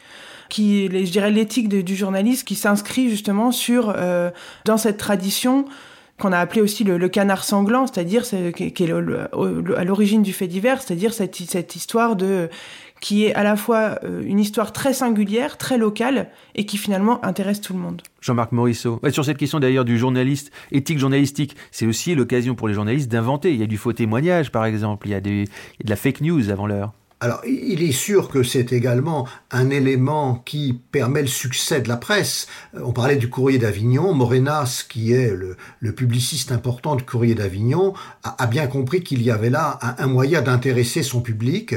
qui, 0.48 0.86
je 0.86 1.10
dirais, 1.10 1.32
l'éthique 1.32 1.68
du 1.68 1.96
journaliste 1.96 2.46
qui 2.46 2.54
s'inscrit 2.54 3.10
justement 3.10 3.50
sur 3.50 3.94
dans 4.64 4.76
cette 4.76 4.96
tradition 4.96 5.64
qu'on 6.18 6.32
a 6.32 6.38
appelé 6.38 6.60
aussi 6.62 6.84
le, 6.84 7.08
canard 7.08 7.44
sanglant, 7.44 7.86
c'est-à-dire 7.86 8.24
qui, 8.24 8.64
est 8.64 8.90
à 8.90 9.84
l'origine 9.84 10.22
du 10.22 10.32
fait 10.32 10.46
divers, 10.46 10.80
c'est-à-dire 10.80 11.12
cette, 11.12 11.76
histoire 11.76 12.16
de 12.16 12.48
qui 13.00 13.26
est 13.26 13.34
à 13.34 13.42
la 13.42 13.56
fois 13.56 13.98
euh, 14.04 14.22
une 14.24 14.40
histoire 14.40 14.72
très 14.72 14.94
singulière, 14.94 15.58
très 15.58 15.76
locale, 15.76 16.30
et 16.54 16.64
qui 16.64 16.78
finalement 16.78 17.22
intéresse 17.24 17.60
tout 17.60 17.74
le 17.74 17.78
monde. 17.78 18.00
Jean-Marc 18.22 18.52
Morisseau. 18.52 19.00
sur 19.10 19.22
cette 19.22 19.36
question 19.36 19.60
d'ailleurs 19.60 19.84
du 19.84 19.98
journaliste, 19.98 20.50
éthique 20.72 20.98
journalistique, 20.98 21.56
c'est 21.70 21.86
aussi 21.86 22.14
l'occasion 22.14 22.54
pour 22.54 22.68
les 22.68 22.74
journalistes 22.74 23.10
d'inventer. 23.10 23.52
Il 23.52 23.60
y 23.60 23.62
a 23.62 23.66
du 23.66 23.76
faux 23.76 23.92
témoignage, 23.92 24.50
par 24.50 24.64
exemple, 24.64 25.08
il 25.08 25.10
y 25.10 25.14
a 25.14 25.20
de 25.20 25.44
la 25.84 25.96
fake 25.96 26.22
news 26.22 26.48
avant 26.48 26.66
l'heure. 26.66 26.94
Alors, 27.18 27.40
il 27.46 27.82
est 27.82 27.92
sûr 27.92 28.28
que 28.28 28.42
c'est 28.42 28.74
également 28.74 29.26
un 29.50 29.70
élément 29.70 30.42
qui 30.44 30.78
permet 30.92 31.22
le 31.22 31.28
succès 31.28 31.80
de 31.80 31.88
la 31.88 31.96
presse. 31.96 32.46
Euh, 32.74 32.80
on 32.84 32.92
parlait 32.92 33.16
du 33.16 33.30
Courrier 33.30 33.58
d'Avignon. 33.58 34.12
Morenas, 34.12 34.84
qui 34.86 35.14
est 35.14 35.34
le, 35.34 35.56
publiciste 35.92 36.52
important 36.52 36.94
du 36.94 37.04
Courrier 37.04 37.34
d'Avignon, 37.34 37.94
a, 38.22 38.46
bien 38.46 38.66
compris 38.66 39.02
qu'il 39.02 39.22
y 39.22 39.30
avait 39.30 39.48
là 39.48 39.78
un, 39.96 40.06
moyen 40.08 40.42
d'intéresser 40.42 41.02
son 41.02 41.22
public. 41.22 41.74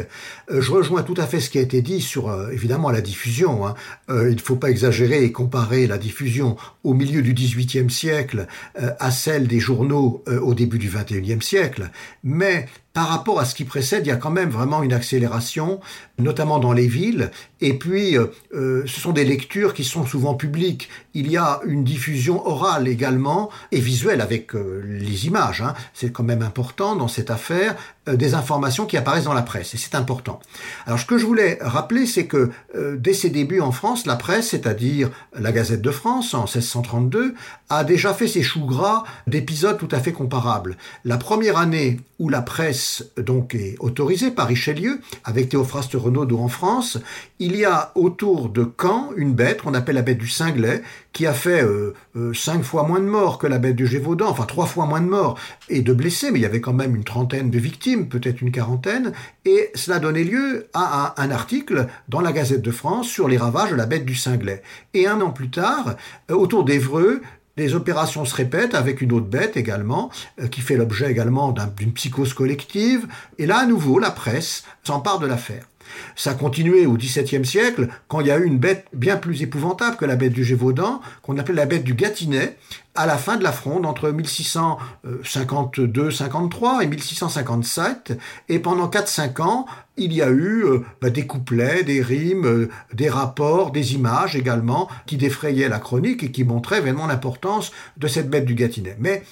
Euh, 0.52 0.60
je 0.60 0.72
rejoins 0.72 1.04
tout 1.04 1.14
à 1.16 1.26
fait 1.26 1.40
ce 1.40 1.50
qui 1.50 1.58
a 1.58 1.62
été 1.62 1.82
dit 1.82 2.02
sur, 2.02 2.28
euh, 2.28 2.50
évidemment, 2.52 2.92
la 2.92 3.00
diffusion. 3.00 3.66
Hein. 3.66 3.76
il 4.10 4.36
ne 4.36 4.42
faut 4.42 4.58
pas 4.58 4.70
exagérer 4.70 5.24
et 5.24 5.32
comparer 5.32 5.88
la 5.88 5.98
diffusion 5.98 6.58
au 6.84 6.94
milieu 6.94 7.22
du 7.22 7.34
XVIIIe 7.34 7.90
siècle 7.90 8.48
à 8.76 9.12
celle 9.12 9.48
des 9.48 9.60
journaux 9.60 10.24
au 10.42 10.54
début 10.54 10.80
du 10.80 10.90
XXIe 10.90 11.42
siècle. 11.42 11.90
Mais 12.24 12.68
par 12.94 13.08
rapport 13.08 13.40
à 13.40 13.46
ce 13.46 13.54
qui 13.54 13.66
précède, 13.66 14.06
il 14.06 14.10
y 14.10 14.12
a 14.12 14.16
quand 14.16 14.32
même 14.32 14.50
vraiment 14.50 14.82
une 14.82 14.94
accélération, 14.94 15.80
notamment 16.18 16.60
dans 16.60 16.74
les 16.74 16.88
villes. 16.88 17.30
Et 17.62 17.78
puis, 17.78 18.18
euh, 18.18 18.28
euh, 18.54 18.84
ce 18.88 19.00
sont 19.00 19.12
des 19.12 19.26
lectures 19.26 19.74
qui 19.74 19.84
sont 19.84 20.06
souvent 20.06 20.34
publiques. 20.34 20.90
Il 21.14 21.30
y 21.30 21.38
a 21.38 21.60
une 21.66 21.84
diffusion 21.84 22.46
orale 22.48 22.88
également 22.88 23.52
et 23.72 23.80
visuelle 23.80 24.22
avec 24.22 24.56
euh, 24.56 24.82
les 24.86 25.28
images. 25.28 25.62
Hein. 25.62 25.76
C'est 25.94 26.12
quand 26.12 26.24
même 26.24 26.42
important 26.42 26.96
dans 26.96 27.08
cette 27.08 27.30
affaire 27.30 27.76
des 28.08 28.34
informations 28.34 28.88
qui 28.88 28.98
apparaissent 28.98 29.26
dans 29.26 29.34
la 29.34 29.44
presse 29.44 29.76
et 29.76 29.78
c'est 29.78 29.94
important. 29.94 30.40
Alors, 30.88 31.00
ce 31.00 31.06
que 31.06 31.20
je 31.20 31.28
voulais 31.28 31.60
rappeler, 31.62 32.08
c'est 32.08 32.26
que 32.26 32.50
dès 32.96 33.14
ses 33.14 33.30
débuts 33.30 33.62
en 33.62 33.72
France, 33.72 34.08
la 34.08 34.16
presse, 34.16 34.50
c'est-à-dire 34.50 35.12
la 35.38 35.52
Gazette 35.52 35.84
de 35.84 35.92
France 35.92 36.34
en 36.34 36.46
1632, 36.46 37.36
a 37.70 37.84
déjà 37.84 38.16
fait 38.16 38.28
ses 38.28 38.42
choux 38.42 38.66
gras 38.66 39.04
d'épisodes 39.28 39.78
tout 39.78 39.90
à 39.92 40.00
fait 40.00 40.12
comparables. 40.12 40.76
La 41.06 41.18
première 41.18 41.60
année 41.60 42.00
où 42.18 42.30
la 42.30 42.42
presse 42.42 42.79
donc 43.18 43.56
est 43.56 43.76
autorisée 43.80 44.32
par 44.32 44.48
Richelieu, 44.48 45.00
avec 45.24 45.50
Théophraste 45.50 45.94
Renaudot 45.94 46.40
en 46.40 46.48
France, 46.48 46.98
il 47.40 47.56
y 47.56 47.66
a 47.66 47.92
autour 47.96 48.50
de 48.50 48.70
Caen 48.80 49.12
une 49.16 49.34
bête 49.34 49.62
qu'on 49.62 49.74
appelle 49.74 49.96
la 49.96 50.02
bête 50.02 50.18
du 50.18 50.28
Cinglet, 50.28 50.82
qui 51.14 51.26
a 51.26 51.34
fait 51.34 51.64
euh, 51.64 51.94
euh, 52.16 52.34
cinq 52.34 52.64
fois 52.64 52.84
moins 52.84 53.00
de 53.00 53.06
morts 53.06 53.38
que 53.38 53.48
la 53.48 53.58
bête 53.58 53.76
du 53.76 53.88
Gévaudan, 53.88 54.30
enfin 54.30 54.46
trois 54.46 54.66
fois 54.66 54.86
moins 54.86 55.02
de 55.02 55.08
morts 55.08 55.40
et 55.68 55.82
de 55.82 55.94
blessés, 55.94 56.32
mais 56.32 56.40
il 56.40 56.42
y 56.44 56.46
avait 56.46 56.62
quand 56.62 56.74
même 56.74 56.96
une 56.96 57.04
trentaine 57.04 57.50
de 57.50 57.60
victimes, 57.60 58.10
peut-être 58.10 58.42
une 58.42 58.52
quarantaine, 58.52 59.14
et 59.46 59.72
cela 59.76 60.00
donnait 60.00 60.24
lieu 60.24 60.68
à 60.74 61.16
un, 61.22 61.32
article 61.32 61.88
dans 62.08 62.22
la 62.22 62.32
Gazette 62.32 62.62
de 62.62 62.72
France 62.72 63.08
sur 63.08 63.28
les 63.28 63.38
ravages 63.38 63.72
de 63.72 63.76
la 63.76 63.86
bête 63.86 64.06
du 64.06 64.16
Cinglet. 64.16 64.62
Et 64.94 65.08
un 65.08 65.22
an 65.22 65.32
plus 65.32 65.50
tard, 65.50 65.96
euh, 66.30 66.36
autour 66.36 66.64
d'Evreux, 66.64 67.22
les 67.60 67.76
opérations 67.76 68.26
se 68.26 68.36
répètent 68.36 68.74
avec 68.74 69.02
une 69.02 69.12
autre 69.12 69.28
bête 69.28 69.58
également, 69.58 70.10
qui 70.50 70.62
fait 70.62 70.78
l'objet 70.78 71.12
également 71.12 71.54
d'une 71.78 71.94
psychose 71.94 72.34
collective. 72.34 73.06
Et 73.38 73.46
là, 73.46 73.60
à 73.60 73.66
nouveau, 73.66 74.00
la 74.00 74.12
presse 74.12 74.64
s'empare 74.84 75.20
de 75.20 75.28
l'affaire. 75.28 75.66
Ça 76.16 76.32
a 76.32 76.36
continué 76.36 76.86
au 76.86 76.94
XVIIe 76.94 77.46
siècle, 77.46 77.90
quand 78.08 78.22
il 78.22 78.28
y 78.28 78.32
a 78.32 78.38
eu 78.38 78.46
une 78.46 78.60
bête 78.60 78.86
bien 78.94 79.18
plus 79.18 79.42
épouvantable 79.42 79.98
que 79.98 80.06
la 80.06 80.16
bête 80.16 80.34
du 80.34 80.44
Gévaudan, 80.44 81.02
qu'on 81.24 81.36
appelait 81.38 81.56
la 81.56 81.66
bête 81.66 81.84
du 81.84 81.96
Gâtinais, 81.96 82.58
à 82.96 83.08
la 83.08 83.18
fin 83.18 83.38
de 83.38 83.44
la 83.44 83.52
fronde, 83.52 83.88
entre 83.88 84.12
1652-53 84.12 86.84
et 86.84 86.88
1657. 86.88 88.20
Et 88.50 88.60
pendant 88.60 88.88
4-5 88.88 89.42
ans, 89.42 89.66
il 90.00 90.14
y 90.14 90.22
a 90.22 90.30
eu 90.30 90.64
euh, 90.64 90.80
bah, 91.02 91.10
des 91.10 91.28
couplets, 91.28 91.84
des 91.84 92.02
rimes, 92.02 92.46
euh, 92.46 92.70
des 92.94 93.10
rapports, 93.10 93.72
des 93.72 93.94
images 93.94 94.36
également, 94.36 94.90
qui 95.06 95.18
défrayaient 95.18 95.70
la 95.70 95.80
chronique 95.80 96.24
et 96.24 96.32
qui 96.32 96.44
montraient 96.44 96.82
vraiment 96.82 97.08
l'importance 97.08 97.72
de 97.98 98.08
cette 98.08 98.30
bête 98.30 98.46
du 98.46 98.56
Gâtinais. 98.56 98.96
Mais 99.00 99.24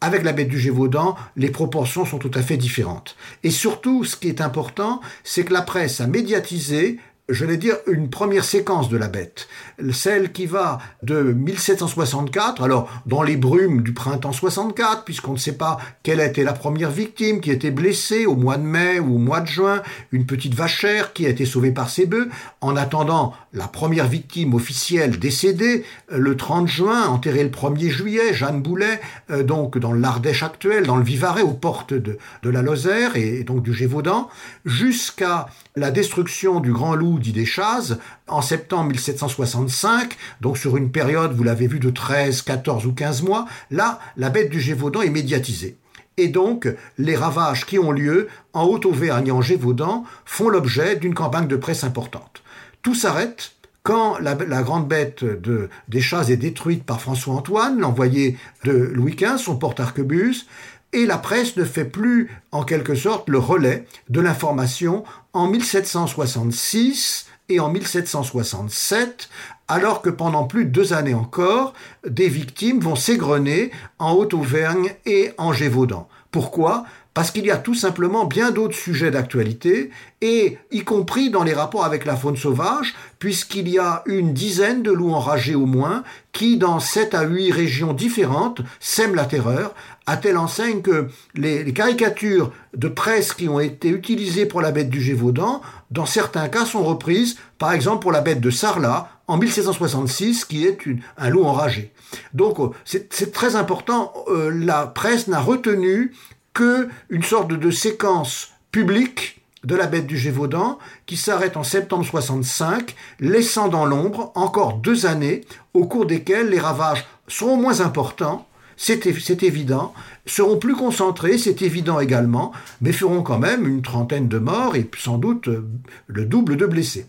avec 0.00 0.22
la 0.24 0.32
bête 0.32 0.48
du 0.48 0.58
Gévaudan, 0.58 1.16
les 1.36 1.50
proportions 1.50 2.04
sont 2.04 2.18
tout 2.18 2.30
à 2.34 2.42
fait 2.42 2.56
différentes. 2.56 3.16
Et 3.42 3.50
surtout, 3.50 4.04
ce 4.04 4.16
qui 4.16 4.28
est 4.28 4.40
important, 4.40 5.00
c'est 5.24 5.44
que 5.44 5.52
la 5.52 5.62
presse 5.62 6.00
a 6.00 6.06
médiatisé 6.06 6.98
je 7.28 7.44
vais 7.44 7.56
dire, 7.56 7.76
une 7.88 8.08
première 8.08 8.44
séquence 8.44 8.88
de 8.88 8.96
la 8.96 9.08
bête. 9.08 9.48
Celle 9.92 10.30
qui 10.30 10.46
va 10.46 10.78
de 11.02 11.20
1764, 11.20 12.62
alors 12.62 12.88
dans 13.06 13.22
les 13.22 13.36
brumes 13.36 13.82
du 13.82 13.92
printemps 13.92 14.32
64, 14.32 15.04
puisqu'on 15.04 15.32
ne 15.32 15.38
sait 15.38 15.56
pas 15.56 15.78
quelle 16.04 16.20
a 16.20 16.26
été 16.26 16.44
la 16.44 16.52
première 16.52 16.90
victime 16.90 17.40
qui 17.40 17.50
a 17.50 17.54
été 17.54 17.72
blessée 17.72 18.26
au 18.26 18.36
mois 18.36 18.58
de 18.58 18.62
mai 18.62 19.00
ou 19.00 19.16
au 19.16 19.18
mois 19.18 19.40
de 19.40 19.48
juin, 19.48 19.82
une 20.12 20.24
petite 20.24 20.54
vachère 20.54 21.12
qui 21.12 21.26
a 21.26 21.28
été 21.28 21.46
sauvée 21.46 21.72
par 21.72 21.90
ses 21.90 22.06
bœufs, 22.06 22.28
en 22.60 22.76
attendant 22.76 23.34
la 23.52 23.66
première 23.66 24.06
victime 24.06 24.54
officielle 24.54 25.18
décédée 25.18 25.84
euh, 26.12 26.18
le 26.18 26.36
30 26.36 26.68
juin, 26.68 27.08
enterrée 27.08 27.42
le 27.42 27.50
1er 27.50 27.88
juillet, 27.88 28.34
Jeanne 28.34 28.62
Boulet, 28.62 29.00
euh, 29.30 29.42
donc 29.42 29.78
dans 29.78 29.92
l'Ardèche 29.92 30.44
actuelle, 30.44 30.86
dans 30.86 30.96
le 30.96 31.04
Vivarais, 31.04 31.42
aux 31.42 31.54
portes 31.54 31.92
de, 31.92 32.18
de 32.42 32.50
la 32.50 32.62
Lozère 32.62 33.16
et 33.16 33.42
donc 33.42 33.62
du 33.62 33.74
Gévaudan, 33.74 34.28
jusqu'à 34.64 35.46
la 35.76 35.90
destruction 35.90 36.60
du 36.60 36.72
Grand 36.72 36.94
Loup 36.94 37.18
dit 37.18 37.32
des 37.32 37.44
Chazes 37.44 37.98
en 38.26 38.40
septembre 38.40 38.90
1765, 38.92 40.16
donc 40.40 40.56
sur 40.56 40.76
une 40.78 40.90
période, 40.90 41.34
vous 41.34 41.44
l'avez 41.44 41.66
vu, 41.66 41.78
de 41.78 41.90
13, 41.90 42.42
14 42.42 42.86
ou 42.86 42.92
15 42.92 43.22
mois, 43.22 43.46
là, 43.70 44.00
la 44.16 44.30
bête 44.30 44.50
du 44.50 44.58
Gévaudan 44.58 45.02
est 45.02 45.10
médiatisée. 45.10 45.76
Et 46.16 46.28
donc, 46.28 46.66
les 46.96 47.14
ravages 47.14 47.66
qui 47.66 47.78
ont 47.78 47.92
lieu 47.92 48.28
en 48.54 48.64
Haute-Auvergne 48.64 49.28
et 49.28 49.32
en 49.32 49.42
Gévaudan 49.42 50.04
font 50.24 50.48
l'objet 50.48 50.96
d'une 50.96 51.14
campagne 51.14 51.46
de 51.46 51.56
presse 51.56 51.84
importante. 51.84 52.42
Tout 52.80 52.94
s'arrête 52.94 53.52
quand 53.82 54.18
la, 54.18 54.34
grande 54.34 54.88
bête 54.88 55.22
de, 55.22 55.68
des 55.88 56.00
Chazes 56.00 56.30
est 56.30 56.38
détruite 56.38 56.84
par 56.84 57.00
François-Antoine, 57.00 57.78
l'envoyé 57.78 58.36
de 58.64 58.72
Louis 58.72 59.14
XV, 59.14 59.36
son 59.36 59.56
porte-arquebus, 59.56 60.46
et 60.92 61.04
la 61.04 61.18
presse 61.18 61.56
ne 61.56 61.64
fait 61.64 61.84
plus, 61.84 62.30
en 62.52 62.64
quelque 62.64 62.94
sorte, 62.94 63.28
le 63.28 63.38
relais 63.38 63.84
de 64.08 64.20
l'information 64.20 65.04
en 65.36 65.48
1766 65.48 67.26
et 67.50 67.60
en 67.60 67.68
1767, 67.68 69.28
alors 69.68 70.00
que 70.00 70.08
pendant 70.08 70.44
plus 70.44 70.64
de 70.64 70.70
deux 70.70 70.94
années 70.94 71.14
encore, 71.14 71.74
des 72.08 72.28
victimes 72.28 72.80
vont 72.80 72.96
s'égrener 72.96 73.70
en 73.98 74.12
Haute-Auvergne 74.14 74.94
et 75.04 75.32
en 75.36 75.52
Gévaudan. 75.52 76.08
Pourquoi? 76.30 76.84
Parce 77.16 77.30
qu'il 77.30 77.46
y 77.46 77.50
a 77.50 77.56
tout 77.56 77.72
simplement 77.72 78.26
bien 78.26 78.50
d'autres 78.50 78.76
sujets 78.76 79.10
d'actualité, 79.10 79.88
et 80.20 80.58
y 80.70 80.84
compris 80.84 81.30
dans 81.30 81.44
les 81.44 81.54
rapports 81.54 81.86
avec 81.86 82.04
la 82.04 82.14
faune 82.14 82.36
sauvage, 82.36 82.94
puisqu'il 83.18 83.70
y 83.70 83.78
a 83.78 84.02
une 84.04 84.34
dizaine 84.34 84.82
de 84.82 84.90
loups 84.90 85.14
enragés 85.14 85.54
au 85.54 85.64
moins, 85.64 86.04
qui 86.32 86.58
dans 86.58 86.78
sept 86.78 87.14
à 87.14 87.22
huit 87.22 87.52
régions 87.52 87.94
différentes 87.94 88.60
sèment 88.80 89.14
la 89.14 89.24
terreur, 89.24 89.74
à 90.04 90.18
telle 90.18 90.36
enseigne 90.36 90.82
que 90.82 91.08
les, 91.34 91.72
caricatures 91.72 92.52
de 92.74 92.88
presse 92.88 93.32
qui 93.32 93.48
ont 93.48 93.60
été 93.60 93.88
utilisées 93.88 94.44
pour 94.44 94.60
la 94.60 94.70
bête 94.70 94.90
du 94.90 95.00
Gévaudan, 95.00 95.62
dans 95.90 96.04
certains 96.04 96.50
cas 96.50 96.66
sont 96.66 96.84
reprises, 96.84 97.38
par 97.58 97.72
exemple 97.72 98.02
pour 98.02 98.12
la 98.12 98.20
bête 98.20 98.42
de 98.42 98.50
Sarlat, 98.50 99.08
en 99.26 99.38
1766, 99.38 100.44
qui 100.44 100.66
est 100.66 100.78
un 101.16 101.30
loup 101.30 101.44
enragé. 101.44 101.94
Donc 102.34 102.58
c'est 102.84 103.32
très 103.32 103.56
important, 103.56 104.12
euh, 104.28 104.50
la 104.50 104.86
presse 104.86 105.28
n'a 105.28 105.40
retenu 105.40 106.12
que 106.56 106.88
une 107.10 107.22
sorte 107.22 107.52
de 107.52 107.70
séquence 107.70 108.48
publique 108.72 109.42
de 109.62 109.76
la 109.76 109.86
bête 109.86 110.06
du 110.06 110.16
Gévaudan 110.16 110.78
qui 111.04 111.18
s'arrête 111.18 111.58
en 111.58 111.62
septembre 111.62 112.06
65, 112.06 112.94
laissant 113.20 113.68
dans 113.68 113.84
l'ombre 113.84 114.32
encore 114.34 114.78
deux 114.78 115.04
années 115.04 115.42
au 115.74 115.84
cours 115.84 116.06
desquelles 116.06 116.48
les 116.48 116.58
ravages 116.58 117.04
seront 117.28 117.58
moins 117.58 117.82
importants, 117.82 118.48
c'est 118.78 119.06
évident, 119.42 119.92
seront 120.24 120.56
plus 120.56 120.74
concentrés, 120.74 121.36
c'est 121.36 121.60
évident 121.60 122.00
également, 122.00 122.52
mais 122.80 122.92
feront 122.92 123.22
quand 123.22 123.38
même 123.38 123.66
une 123.66 123.82
trentaine 123.82 124.28
de 124.28 124.38
morts 124.38 124.76
et 124.76 124.88
sans 124.96 125.18
doute 125.18 125.48
euh, 125.48 125.68
le 126.06 126.24
double 126.24 126.56
de 126.56 126.64
blessés. 126.64 127.06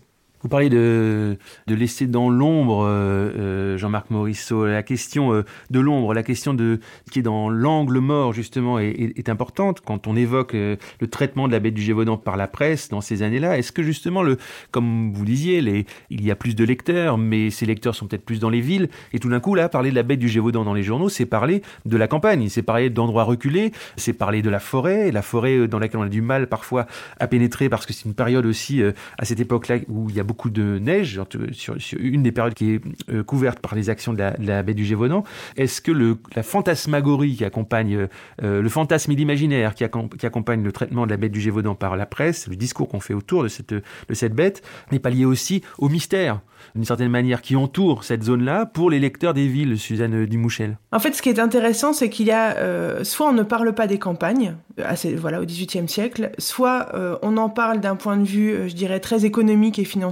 Vous 0.48 0.50
parlez 0.50 0.70
de, 0.70 1.36
laisser 1.66 2.06
dans 2.06 2.30
l'ombre, 2.30 2.82
euh, 2.82 3.30
euh, 3.36 3.76
Jean-Marc 3.76 4.08
Morisseau, 4.08 4.64
la 4.64 4.82
question 4.82 5.34
euh, 5.34 5.44
de 5.68 5.78
l'ombre, 5.78 6.14
la 6.14 6.22
question 6.22 6.54
de 6.54 6.80
qui 7.10 7.18
est 7.18 7.22
dans 7.22 7.50
l'angle 7.50 7.98
mort 7.98 8.32
justement 8.32 8.78
est, 8.78 9.28
importante 9.28 9.82
quand 9.82 10.06
on 10.06 10.16
évoque 10.16 10.54
le 10.54 11.06
traitement 11.10 11.48
de 11.48 11.52
la 11.52 11.60
bête 11.60 11.74
du 11.74 11.82
Gévaudan 11.82 12.16
par 12.16 12.38
la 12.38 12.48
presse 12.48 12.88
dans 12.88 13.02
ces 13.02 13.22
années-là. 13.22 13.58
Est-ce 13.58 13.72
que 13.72 13.82
justement, 13.82 14.22
le, 14.22 14.38
comme 14.70 15.12
vous 15.12 15.26
disiez, 15.26 15.84
il 16.08 16.24
y 16.24 16.30
a 16.30 16.34
plus 16.34 16.56
de 16.56 16.64
lecteurs, 16.64 17.18
mais 17.18 17.50
ces 17.50 17.66
lecteurs 17.66 17.94
sont 17.94 18.06
peut-être 18.06 18.24
plus 18.24 18.40
dans 18.40 18.48
les 18.48 18.62
villes, 18.62 18.88
et 19.12 19.18
tout 19.18 19.28
d'un 19.28 19.40
coup 19.40 19.54
là, 19.54 19.68
parler 19.68 19.90
de 19.90 19.96
la 19.96 20.02
bête 20.02 20.18
du 20.18 20.28
Gévaudan 20.30 20.64
dans 20.64 20.72
les 20.72 20.82
journaux, 20.82 21.10
c'est 21.10 21.26
parler 21.26 21.60
de 21.84 21.96
la 21.98 22.08
campagne, 22.08 22.48
c'est 22.48 22.62
parler 22.62 22.88
d'endroits 22.88 23.24
reculés, 23.24 23.72
c'est 23.96 24.14
parler 24.14 24.40
de 24.40 24.48
la 24.48 24.60
forêt, 24.60 25.12
la 25.12 25.20
forêt 25.20 25.68
dans 25.68 25.78
laquelle 25.78 26.00
on 26.00 26.04
a 26.04 26.08
du 26.08 26.22
mal 26.22 26.46
parfois 26.46 26.86
à 27.20 27.26
pénétrer 27.26 27.68
parce 27.68 27.84
que 27.84 27.92
c'est 27.92 28.06
une 28.06 28.14
période 28.14 28.46
aussi 28.46 28.80
à 29.18 29.24
cette 29.26 29.40
époque-là 29.40 29.76
où 29.88 30.08
il 30.08 30.16
y 30.16 30.20
a 30.20 30.24
beaucoup 30.24 30.37
de 30.46 30.78
neige, 30.78 31.20
sur, 31.52 31.74
une 31.98 32.22
des 32.22 32.32
périodes 32.32 32.54
qui 32.54 32.74
est 32.74 32.80
euh, 33.10 33.24
couverte 33.24 33.58
par 33.58 33.74
les 33.74 33.90
actions 33.90 34.12
de 34.12 34.22
la, 34.38 34.62
baie 34.62 34.74
du 34.74 34.84
Gévaudan. 34.84 35.24
Est-ce 35.56 35.80
que 35.80 35.92
la 36.34 36.42
fantasmagorie 36.42 37.36
qui 37.36 37.44
accompagne, 37.44 38.06
euh, 38.42 38.62
le 38.62 38.68
fantasme 38.68 39.10
et 39.12 39.16
l'imaginaire 39.16 39.74
qui, 39.74 39.84
accompagne 39.84 40.62
le 40.62 40.72
traitement 40.72 41.04
de 41.04 41.10
la 41.10 41.16
baie 41.16 41.28
du 41.28 41.40
Gévaudan 41.40 41.74
par 41.74 41.96
la 41.96 42.06
presse, 42.06 42.46
le 42.46 42.56
discours 42.56 42.88
qu'on 42.88 43.00
fait 43.00 43.14
autour 43.14 43.42
de 43.42 43.48
cette, 43.48 43.74
de 43.74 44.28
bête, 44.28 44.62
n'est 44.92 45.00
pas 45.00 45.10
lié 45.10 45.24
aussi 45.24 45.62
au 45.78 45.88
mystère 45.88 46.40
d'une 46.74 46.84
certaine 46.84 47.08
manière, 47.08 47.40
qui 47.40 47.54
entoure 47.54 48.02
cette 48.02 48.24
zone-là 48.24 48.66
pour 48.66 48.90
les 48.90 48.98
lecteurs 48.98 49.32
des 49.32 49.46
villes, 49.46 49.78
Suzanne 49.78 50.26
Dumouchel 50.26 50.76
En 50.90 50.98
fait, 50.98 51.12
ce 51.12 51.22
qui 51.22 51.28
est 51.28 51.38
intéressant, 51.38 51.92
c'est 51.92 52.10
qu'il 52.10 52.26
y 52.26 52.32
a, 52.32 52.56
euh, 52.56 53.04
soit 53.04 53.28
on 53.28 53.32
ne 53.32 53.44
parle 53.44 53.72
pas 53.74 53.86
des 53.86 54.00
campagnes, 54.00 54.56
assez, 54.82 55.14
voilà, 55.14 55.40
au 55.40 55.44
XVIIIe 55.44 55.88
siècle, 55.88 56.32
soit 56.38 56.88
on 57.22 57.36
en 57.36 57.48
parle 57.48 57.80
d'un 57.80 57.96
point 57.96 58.16
de 58.16 58.24
vue, 58.24 58.68
je 58.68 58.74
dirais, 58.74 59.00
très 59.00 59.24
économique 59.24 59.78
et 59.78 59.84
financier, 59.84 60.08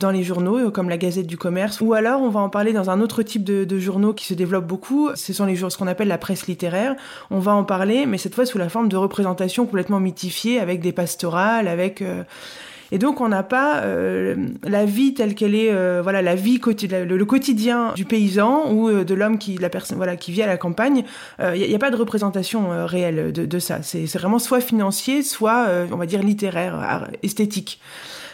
dans 0.00 0.10
les 0.10 0.22
journaux, 0.22 0.70
comme 0.70 0.88
la 0.88 0.98
Gazette 0.98 1.26
du 1.26 1.36
Commerce, 1.36 1.80
ou 1.80 1.94
alors 1.94 2.20
on 2.20 2.28
va 2.28 2.40
en 2.40 2.48
parler 2.48 2.72
dans 2.72 2.90
un 2.90 3.00
autre 3.00 3.22
type 3.22 3.44
de, 3.44 3.78
journaux 3.78 4.14
qui 4.14 4.24
se 4.24 4.34
développe 4.34 4.66
beaucoup, 4.66 5.10
ce 5.14 5.32
sont 5.32 5.44
les 5.44 5.56
ce 5.56 5.76
qu'on 5.76 5.86
appelle 5.86 6.08
la 6.08 6.18
presse 6.18 6.46
littéraire. 6.46 6.96
On 7.30 7.38
va 7.38 7.52
en 7.52 7.64
parler, 7.64 8.06
mais 8.06 8.18
cette 8.18 8.34
fois 8.34 8.46
sous 8.46 8.58
la 8.58 8.68
forme 8.68 8.88
de 8.88 8.96
représentations 8.96 9.64
complètement 9.64 10.00
mythifiées, 10.00 10.60
avec 10.60 10.80
des 10.80 10.92
pastorales, 10.92 11.68
avec... 11.68 12.02
Euh, 12.02 12.22
et 12.92 12.98
donc 12.98 13.20
on 13.20 13.26
n'a 13.26 13.42
pas 13.42 13.78
euh, 13.78 14.36
la 14.62 14.84
vie 14.84 15.12
telle 15.12 15.34
qu'elle 15.34 15.56
est, 15.56 15.72
euh, 15.72 16.02
voilà, 16.04 16.22
la 16.22 16.36
vie 16.36 16.60
le, 16.64 17.24
quotidien 17.24 17.92
du 17.96 18.04
paysan 18.04 18.72
ou 18.72 19.02
de 19.02 19.14
l'homme 19.14 19.38
qui, 19.38 19.56
la 19.58 19.68
personne, 19.68 19.96
voilà, 19.96 20.14
qui 20.14 20.30
vit 20.30 20.42
à 20.42 20.46
la 20.46 20.56
campagne. 20.56 21.02
Il 21.40 21.68
n'y 21.68 21.74
a, 21.74 21.78
pas 21.80 21.90
de 21.90 21.96
représentation 21.96 22.86
réelle 22.86 23.32
de, 23.32 23.44
de 23.44 23.58
ça. 23.58 23.82
C'est 23.82 24.06
vraiment 24.16 24.38
soit 24.38 24.60
financier, 24.60 25.24
soit 25.24 25.66
on 25.90 25.96
va 25.96 26.06
dire 26.06 26.22
littéraire, 26.22 27.08
esthétique. 27.24 27.80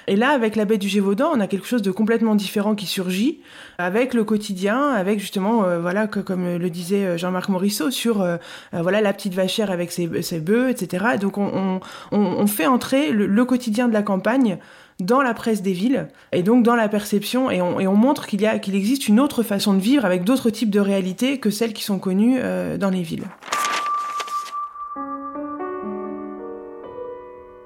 Et 0.08 0.16
là, 0.16 0.30
avec 0.30 0.56
la 0.56 0.64
baie 0.64 0.78
du 0.78 0.88
Gévaudan, 0.88 1.30
on 1.32 1.40
a 1.40 1.46
quelque 1.46 1.66
chose 1.66 1.82
de 1.82 1.90
complètement 1.90 2.34
différent 2.34 2.74
qui 2.74 2.86
surgit, 2.86 3.38
avec 3.78 4.14
le 4.14 4.24
quotidien, 4.24 4.88
avec 4.90 5.20
justement, 5.20 5.64
euh, 5.64 5.80
voilà, 5.80 6.06
comme 6.06 6.56
le 6.56 6.70
disait 6.70 7.04
euh, 7.04 7.16
Jean-Marc 7.16 7.48
Morisseau, 7.48 7.90
sur 7.90 8.20
euh, 8.20 8.36
voilà 8.72 9.00
la 9.00 9.12
petite 9.12 9.34
vachère 9.34 9.70
avec 9.70 9.92
ses, 9.92 10.06
bœufs, 10.06 10.70
etc. 10.70 11.04
donc 11.20 11.38
on, 11.38 12.46
fait 12.46 12.66
entrer 12.66 13.12
le, 13.12 13.44
quotidien 13.44 13.88
de 13.88 13.92
la 13.92 14.02
campagne 14.02 14.58
dans 15.00 15.22
la 15.22 15.34
presse 15.34 15.62
des 15.62 15.72
villes 15.72 16.08
et 16.32 16.42
donc 16.42 16.64
dans 16.64 16.76
la 16.76 16.88
perception 16.88 17.50
et 17.50 17.62
on, 17.62 17.80
et 17.80 17.86
on 17.86 17.94
montre 17.94 18.26
qu'il 18.26 18.46
qu'il 18.60 18.74
existe 18.74 19.08
une 19.08 19.20
autre 19.20 19.42
façon 19.42 19.74
de 19.74 19.80
vivre 19.80 20.04
avec 20.04 20.24
d'autres 20.24 20.50
types 20.50 20.70
de 20.70 20.80
réalités 20.80 21.38
que 21.38 21.50
celles 21.50 21.72
qui 21.72 21.82
sont 21.82 21.98
connues 21.98 22.38
dans 22.78 22.90
les 22.90 23.02
villes. 23.02 23.24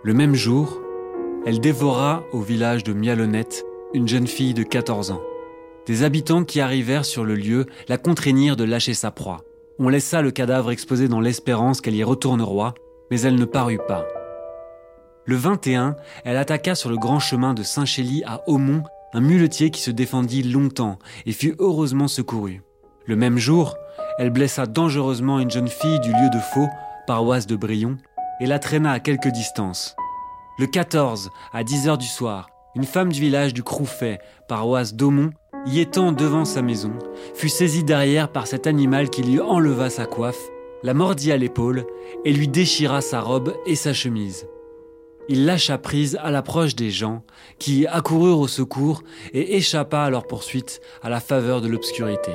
Le 0.02 0.14
même 0.14 0.34
jour, 0.34 0.80
elle 1.46 1.60
dévora 1.60 2.24
au 2.32 2.40
village 2.40 2.82
de 2.82 2.92
Mialonnette 2.92 3.64
une 3.94 4.08
jeune 4.08 4.26
fille 4.26 4.52
de 4.52 4.64
14 4.64 5.12
ans. 5.12 5.20
Des 5.86 6.02
habitants 6.02 6.42
qui 6.42 6.60
arrivèrent 6.60 7.04
sur 7.04 7.24
le 7.24 7.36
lieu 7.36 7.66
la 7.88 7.98
contraignirent 7.98 8.56
de 8.56 8.64
lâcher 8.64 8.94
sa 8.94 9.12
proie. 9.12 9.44
On 9.78 9.88
laissa 9.88 10.22
le 10.22 10.32
cadavre 10.32 10.72
exposé 10.72 11.06
dans 11.06 11.20
l'espérance 11.20 11.80
qu'elle 11.80 11.94
y 11.94 12.02
retourne 12.02 12.42
roi, 12.42 12.74
mais 13.12 13.20
elle 13.20 13.36
ne 13.36 13.44
parut 13.44 13.78
pas. 13.86 14.04
Le 15.24 15.36
21, 15.36 15.94
elle 16.24 16.36
attaqua 16.36 16.74
sur 16.74 16.90
le 16.90 16.96
grand 16.96 17.20
chemin 17.20 17.54
de 17.54 17.62
Saint-Chély 17.62 18.24
à 18.26 18.42
Aumont 18.48 18.82
un 19.12 19.20
muletier 19.20 19.70
qui 19.70 19.80
se 19.80 19.92
défendit 19.92 20.42
longtemps 20.42 20.98
et 21.26 21.32
fut 21.32 21.54
heureusement 21.60 22.08
secouru. 22.08 22.62
Le 23.06 23.14
même 23.14 23.38
jour, 23.38 23.76
elle 24.18 24.30
blessa 24.30 24.66
dangereusement 24.66 25.38
une 25.38 25.52
jeune 25.52 25.68
fille 25.68 26.00
du 26.00 26.10
lieu 26.10 26.30
de 26.32 26.40
Faux, 26.40 26.68
paroisse 27.06 27.46
de 27.46 27.54
Brion, 27.54 27.98
et 28.40 28.46
la 28.46 28.58
traîna 28.58 28.90
à 28.90 28.98
quelque 28.98 29.28
distance. 29.28 29.94
Le 30.58 30.66
14, 30.66 31.32
à 31.52 31.64
10h 31.64 31.98
du 31.98 32.06
soir, 32.06 32.48
une 32.74 32.84
femme 32.84 33.12
du 33.12 33.20
village 33.20 33.52
du 33.52 33.62
Croufet, 33.62 34.20
paroisse 34.48 34.94
d'Aumont, 34.94 35.32
y 35.66 35.80
étant 35.80 36.12
devant 36.12 36.46
sa 36.46 36.62
maison, 36.62 36.92
fut 37.34 37.50
saisie 37.50 37.84
derrière 37.84 38.32
par 38.32 38.46
cet 38.46 38.66
animal 38.66 39.10
qui 39.10 39.22
lui 39.22 39.38
enleva 39.38 39.90
sa 39.90 40.06
coiffe, 40.06 40.40
la 40.82 40.94
mordit 40.94 41.30
à 41.30 41.36
l'épaule 41.36 41.84
et 42.24 42.32
lui 42.32 42.48
déchira 42.48 43.02
sa 43.02 43.20
robe 43.20 43.54
et 43.66 43.74
sa 43.74 43.92
chemise. 43.92 44.46
Il 45.28 45.44
lâcha 45.44 45.76
prise 45.76 46.18
à 46.22 46.30
l'approche 46.30 46.74
des 46.74 46.90
gens, 46.90 47.22
qui 47.58 47.86
accoururent 47.86 48.40
au 48.40 48.48
secours 48.48 49.02
et 49.34 49.58
échappa 49.58 50.04
à 50.04 50.10
leur 50.10 50.26
poursuite 50.26 50.80
à 51.02 51.10
la 51.10 51.20
faveur 51.20 51.60
de 51.60 51.68
l'obscurité. 51.68 52.32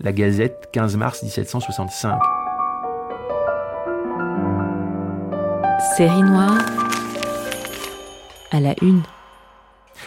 La 0.00 0.12
Gazette, 0.12 0.68
15 0.72 0.96
mars 0.96 1.22
1765. 1.22 2.18
Série 5.96 6.22
noire 6.22 6.87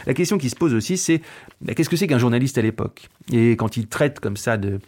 la 0.06 0.14
question 0.14 0.38
qui 0.38 0.50
se 0.50 0.56
pose 0.56 0.74
aussi, 0.74 0.98
c'est 0.98 1.22
bah, 1.62 1.74
qu'est-ce 1.74 1.90
que 1.90 1.96
c'est 1.96 2.08
qu'un 2.08 2.18
journaliste 2.18 2.58
à 2.58 2.62
l'époque? 2.62 3.10
Et 3.32 3.52
quand 3.52 3.78
il 3.78 3.88
traite 3.88 4.20
comme 4.20 4.38
ça 4.38 4.58
de 4.58 4.80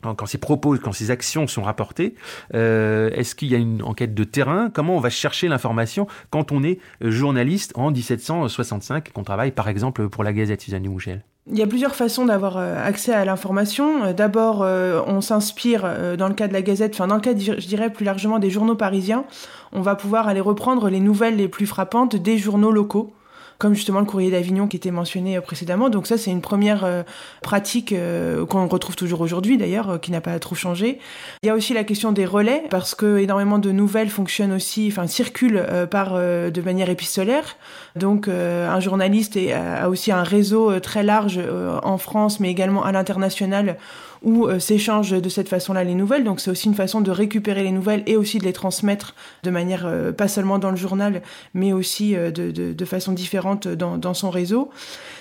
quand 0.00 0.26
ses 0.26 0.38
propos, 0.38 0.76
quand 0.76 0.92
ses 0.92 1.10
actions 1.10 1.48
sont 1.48 1.62
rapportées, 1.62 2.14
euh, 2.54 3.10
est-ce 3.14 3.34
qu'il 3.34 3.48
y 3.48 3.56
a 3.56 3.58
une 3.58 3.82
enquête 3.82 4.14
de 4.14 4.22
terrain? 4.22 4.70
Comment 4.72 4.96
on 4.96 5.00
va 5.00 5.10
chercher 5.10 5.48
l'information 5.48 6.06
quand 6.30 6.52
on 6.52 6.62
est 6.62 6.78
journaliste 7.00 7.72
en 7.74 7.90
1765 7.90 9.12
qu'on 9.12 9.24
travaille 9.24 9.50
par 9.50 9.68
exemple 9.68 10.08
pour 10.08 10.22
la 10.22 10.32
Gazette 10.32 10.60
Suzanne 10.60 10.84
Dumouchel 10.84 11.24
il 11.50 11.58
y 11.58 11.62
a 11.62 11.66
plusieurs 11.66 11.94
façons 11.94 12.26
d'avoir 12.26 12.56
euh, 12.56 12.74
accès 12.86 13.12
à 13.12 13.24
l'information. 13.24 14.12
D'abord, 14.12 14.60
on 14.60 15.20
s'inspire 15.20 16.16
dans 16.16 16.28
le 16.28 16.34
cas 16.34 16.48
de 16.48 16.52
la 16.52 16.62
Gazette, 16.62 16.94
enfin 16.94 17.06
dans 17.06 17.16
le 17.16 17.20
cas, 17.20 17.36
je 17.36 17.66
dirais 17.66 17.90
plus 17.90 18.04
largement 18.04 18.38
des 18.38 18.50
journaux 18.50 18.74
parisiens, 18.74 19.24
on 19.72 19.80
va 19.80 19.94
pouvoir 19.94 20.28
aller 20.28 20.40
reprendre 20.40 20.88
les 20.88 21.00
nouvelles 21.00 21.36
les 21.36 21.48
plus 21.48 21.66
frappantes 21.66 22.16
des 22.16 22.38
journaux 22.38 22.70
locaux 22.70 23.12
comme 23.58 23.74
justement 23.74 23.98
le 23.98 24.06
courrier 24.06 24.30
d'Avignon 24.30 24.68
qui 24.68 24.76
était 24.76 24.92
mentionné 24.92 25.36
euh, 25.36 25.40
précédemment. 25.40 25.90
Donc 25.90 26.06
ça, 26.06 26.16
c'est 26.16 26.30
une 26.30 26.40
première 26.40 26.84
euh, 26.84 27.02
pratique 27.42 27.92
euh, 27.92 28.46
qu'on 28.46 28.68
retrouve 28.68 28.94
toujours 28.94 29.20
aujourd'hui 29.20 29.58
d'ailleurs, 29.58 30.00
qui 30.00 30.12
n'a 30.12 30.20
pas 30.20 30.38
trop 30.38 30.54
changé. 30.54 31.00
Il 31.42 31.46
y 31.46 31.50
a 31.50 31.54
aussi 31.54 31.74
la 31.74 31.84
question 31.84 32.12
des 32.12 32.24
relais, 32.24 32.62
parce 32.70 32.94
que 32.94 33.18
énormément 33.18 33.58
de 33.58 33.72
nouvelles 33.72 34.10
fonctionnent 34.10 34.52
aussi, 34.52 34.88
enfin 34.90 35.06
circulent 35.06 35.66
par 35.90 36.14
de 36.14 36.60
manière 36.60 36.88
épistolaire. 36.90 37.56
Donc 37.96 38.28
un 38.28 38.80
journaliste 38.80 39.36
a 39.36 39.88
aussi 39.88 40.12
un 40.12 40.22
réseau 40.22 40.78
très 40.80 41.02
large 41.02 41.40
en 41.82 41.98
France, 41.98 42.40
mais 42.40 42.50
également 42.50 42.84
à 42.84 42.92
l'international 42.92 43.76
où 44.22 44.48
s'échangent 44.58 45.10
de 45.12 45.28
cette 45.28 45.48
façon-là 45.48 45.84
les 45.84 45.94
nouvelles. 45.94 46.24
Donc 46.24 46.40
c'est 46.40 46.50
aussi 46.50 46.66
une 46.66 46.74
façon 46.74 47.00
de 47.00 47.10
récupérer 47.10 47.62
les 47.62 47.70
nouvelles 47.70 48.02
et 48.06 48.16
aussi 48.16 48.38
de 48.38 48.44
les 48.44 48.52
transmettre 48.52 49.14
de 49.42 49.50
manière 49.50 49.88
pas 50.16 50.28
seulement 50.28 50.58
dans 50.58 50.70
le 50.70 50.76
journal, 50.76 51.22
mais 51.54 51.72
aussi 51.72 52.14
de, 52.14 52.50
de, 52.50 52.84
façon 52.84 53.12
différente 53.12 53.47
dans, 53.54 54.14
son 54.14 54.30
réseau. 54.30 54.70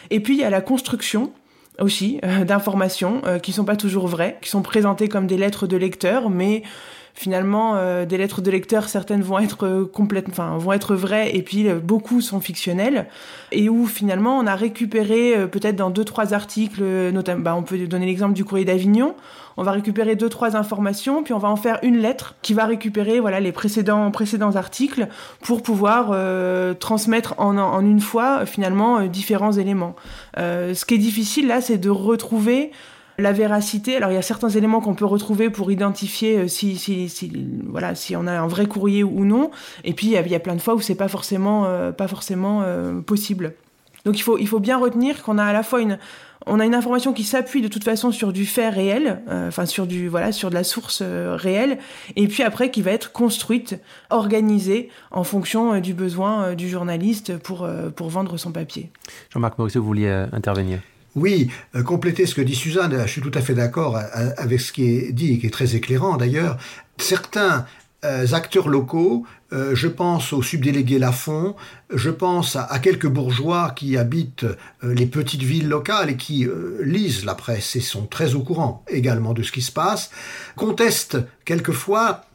Et 0.10 0.20
puis 0.20 0.36
il 0.36 0.40
y 0.40 0.44
a 0.44 0.50
la 0.50 0.62
construction 0.62 1.32
aussi 1.80 2.20
d'informations 2.46 3.22
qui 3.44 3.52
sont 3.52 3.66
pas 3.66 3.76
toujours 3.76 4.08
vraies, 4.08 4.38
qui 4.42 4.50
sont 4.50 4.64
présentées 4.64 5.10
comme 5.10 5.28
des 5.28 5.38
lettres 5.38 5.68
de 5.68 5.78
lecteurs, 5.78 6.30
mais 6.30 6.64
finalement 7.18 7.74
euh, 7.76 8.06
des 8.06 8.16
lettres 8.16 8.42
de 8.42 8.52
lecteurs 8.52 8.90
certaines 8.90 9.24
vont 9.24 9.40
être 9.40 9.66
euh, 9.66 9.90
complètement 9.92 10.32
enfin 10.32 10.58
vont 10.60 10.72
être 10.72 10.94
vraies 10.94 11.36
et 11.36 11.42
puis 11.42 11.68
euh, 11.68 11.80
beaucoup 11.80 12.22
sont 12.22 12.40
fictionnelles. 12.40 13.08
Et 13.52 13.70
où 13.70 13.88
finalement 13.88 14.38
on 14.38 14.46
a 14.46 14.56
récupéré 14.56 15.48
peut-être 15.52 15.76
dans 15.76 15.90
deux 15.90 16.06
trois 16.06 16.36
articles 16.36 16.84
notamment 17.12 17.42
bah, 17.42 17.56
on 17.56 17.64
peut 17.64 17.80
donner 17.88 18.06
l'exemple 18.06 18.34
du 18.34 18.46
courrier 18.46 18.66
d'Avignon. 18.66 19.16
On 19.60 19.64
va 19.64 19.72
récupérer 19.72 20.16
deux 20.16 20.30
trois 20.30 20.56
informations 20.56 21.24
puis 21.24 21.34
on 21.34 21.40
va 21.40 21.50
en 21.50 21.56
faire 21.56 21.80
une 21.82 21.98
lettre 21.98 22.36
qui 22.44 22.54
va 22.54 22.66
récupérer 22.66 23.20
voilà 23.20 23.40
les 23.40 23.52
précédents 23.52 24.12
précédents 24.12 24.56
articles 24.56 25.08
pour 25.42 25.64
pouvoir 25.64 26.16
transmettre 26.78 27.34
en, 27.40 27.58
en 27.58 27.82
une 27.82 28.02
fois 28.02 28.46
finalement 28.46 29.08
différents 29.08 29.54
éléments. 29.54 29.96
Ce 30.38 30.86
qui 30.86 30.96
est 30.96 31.00
difficile 31.00 31.48
là 31.48 31.62
c'est 31.62 31.78
de 31.78 31.90
retrouver 31.90 32.72
la 33.18 33.32
véracité, 33.32 33.96
alors 33.96 34.12
il 34.12 34.16
y 34.16 34.18
a 34.18 34.22
certains 34.22 34.50
éléments 34.50 34.80
qu'on 34.80 34.94
peut 34.94 35.06
retrouver 35.06 35.50
pour 35.50 35.72
identifier 35.72 36.38
euh, 36.38 36.48
si, 36.48 36.78
si, 36.78 37.10
si, 37.10 37.32
voilà, 37.68 37.96
si 37.96 38.16
on 38.16 38.28
a 38.28 38.34
un 38.34 38.48
vrai 38.48 38.68
courrier 38.68 39.04
ou 39.04 39.26
non. 39.26 39.52
Et 39.84 39.94
puis 39.94 40.08
il 40.08 40.14
y 40.14 40.36
a, 40.36 40.40
plein 40.40 40.56
de 40.56 40.62
fois 40.62 40.76
où 40.76 40.82
c'est 40.82 40.96
pas 40.96 41.08
forcément, 41.08 41.66
euh, 41.66 41.92
pas 41.92 42.08
forcément 42.08 42.62
euh, 42.64 43.02
possible. 43.02 43.54
Donc 44.06 44.18
il 44.20 44.22
faut, 44.22 44.38
il 44.38 44.48
faut 44.48 44.60
bien 44.60 44.78
retenir 44.78 45.24
qu'on 45.24 45.38
a 45.38 45.44
à 45.44 45.52
la 45.52 45.64
fois 45.64 45.82
une, 45.82 45.98
on 46.46 46.60
a 46.60 46.66
une 46.66 46.76
information 46.76 47.12
qui 47.12 47.24
s'appuie 47.24 47.62
de 47.62 47.68
toute 47.68 47.84
façon 47.84 48.12
sur 48.12 48.32
du 48.32 48.46
fait 48.46 48.70
réel, 48.70 49.22
enfin 49.28 49.66
sur 49.66 49.86
du 49.86 50.08
voilà 50.08 50.32
sur 50.32 50.50
de 50.50 50.56
la 50.56 50.64
source 50.64 51.02
réelle, 51.02 51.78
et 52.16 52.28
puis 52.30 52.44
après 52.44 52.72
qui 52.72 52.82
va 52.82 52.92
être 52.92 53.12
construite, 53.12 53.82
organisée 54.10 54.90
en 55.12 55.26
fonction 55.26 55.82
du 55.82 55.94
besoin 55.94 56.54
du 56.54 56.70
journaliste 56.70 57.38
pour 57.38 57.68
pour 57.98 58.10
vendre 58.10 58.38
son 58.38 58.54
papier. 58.54 58.92
Jean-Marc 59.30 59.58
Morisseau, 59.58 59.82
vous 59.82 59.88
vouliez 59.88 60.26
intervenir? 60.32 60.80
Oui, 61.20 61.50
compléter 61.84 62.28
ce 62.28 62.36
que 62.36 62.42
dit 62.42 62.54
Suzanne, 62.56 62.96
je 63.06 63.12
suis 63.12 63.22
tout 63.22 63.32
à 63.34 63.42
fait 63.42 63.56
d'accord 63.56 63.98
avec 64.38 64.62
ce 64.62 64.72
qui 64.72 64.88
est 64.88 65.12
dit 65.12 65.34
et 65.34 65.40
qui 65.40 65.48
est 65.48 65.52
très 65.52 65.76
éclairant 65.76 66.16
d'ailleurs. 66.16 66.58
Certains 67.00 67.66
acteurs 68.04 68.70
locaux 68.70 69.26
euh, 69.54 69.76
je 69.76 69.88
pense 69.88 70.34
au 70.34 70.42
subdélégué 70.42 71.00
Lafont, 71.00 71.56
je 71.94 72.10
pense 72.10 72.58
à, 72.58 72.80
quelques 72.80 73.08
bourgeois 73.08 73.72
qui 73.76 73.96
habitent 73.96 74.44
euh, 74.44 74.94
les 74.94 75.06
petites 75.06 75.44
villes 75.44 75.70
locales 75.70 76.10
et 76.10 76.18
qui 76.18 76.46
euh, 76.46 76.82
lisent 76.84 77.24
la 77.24 77.34
presse 77.34 77.78
et 77.78 77.80
sont 77.80 78.08
très 78.08 78.36
au 78.36 78.42
courant 78.42 78.84
également 78.90 79.34
de 79.34 79.44
ce 79.44 79.54
qui 79.54 79.62
se 79.62 79.72
passe, 79.72 80.12
contestent 80.58 81.18
quelquefois 81.46 82.26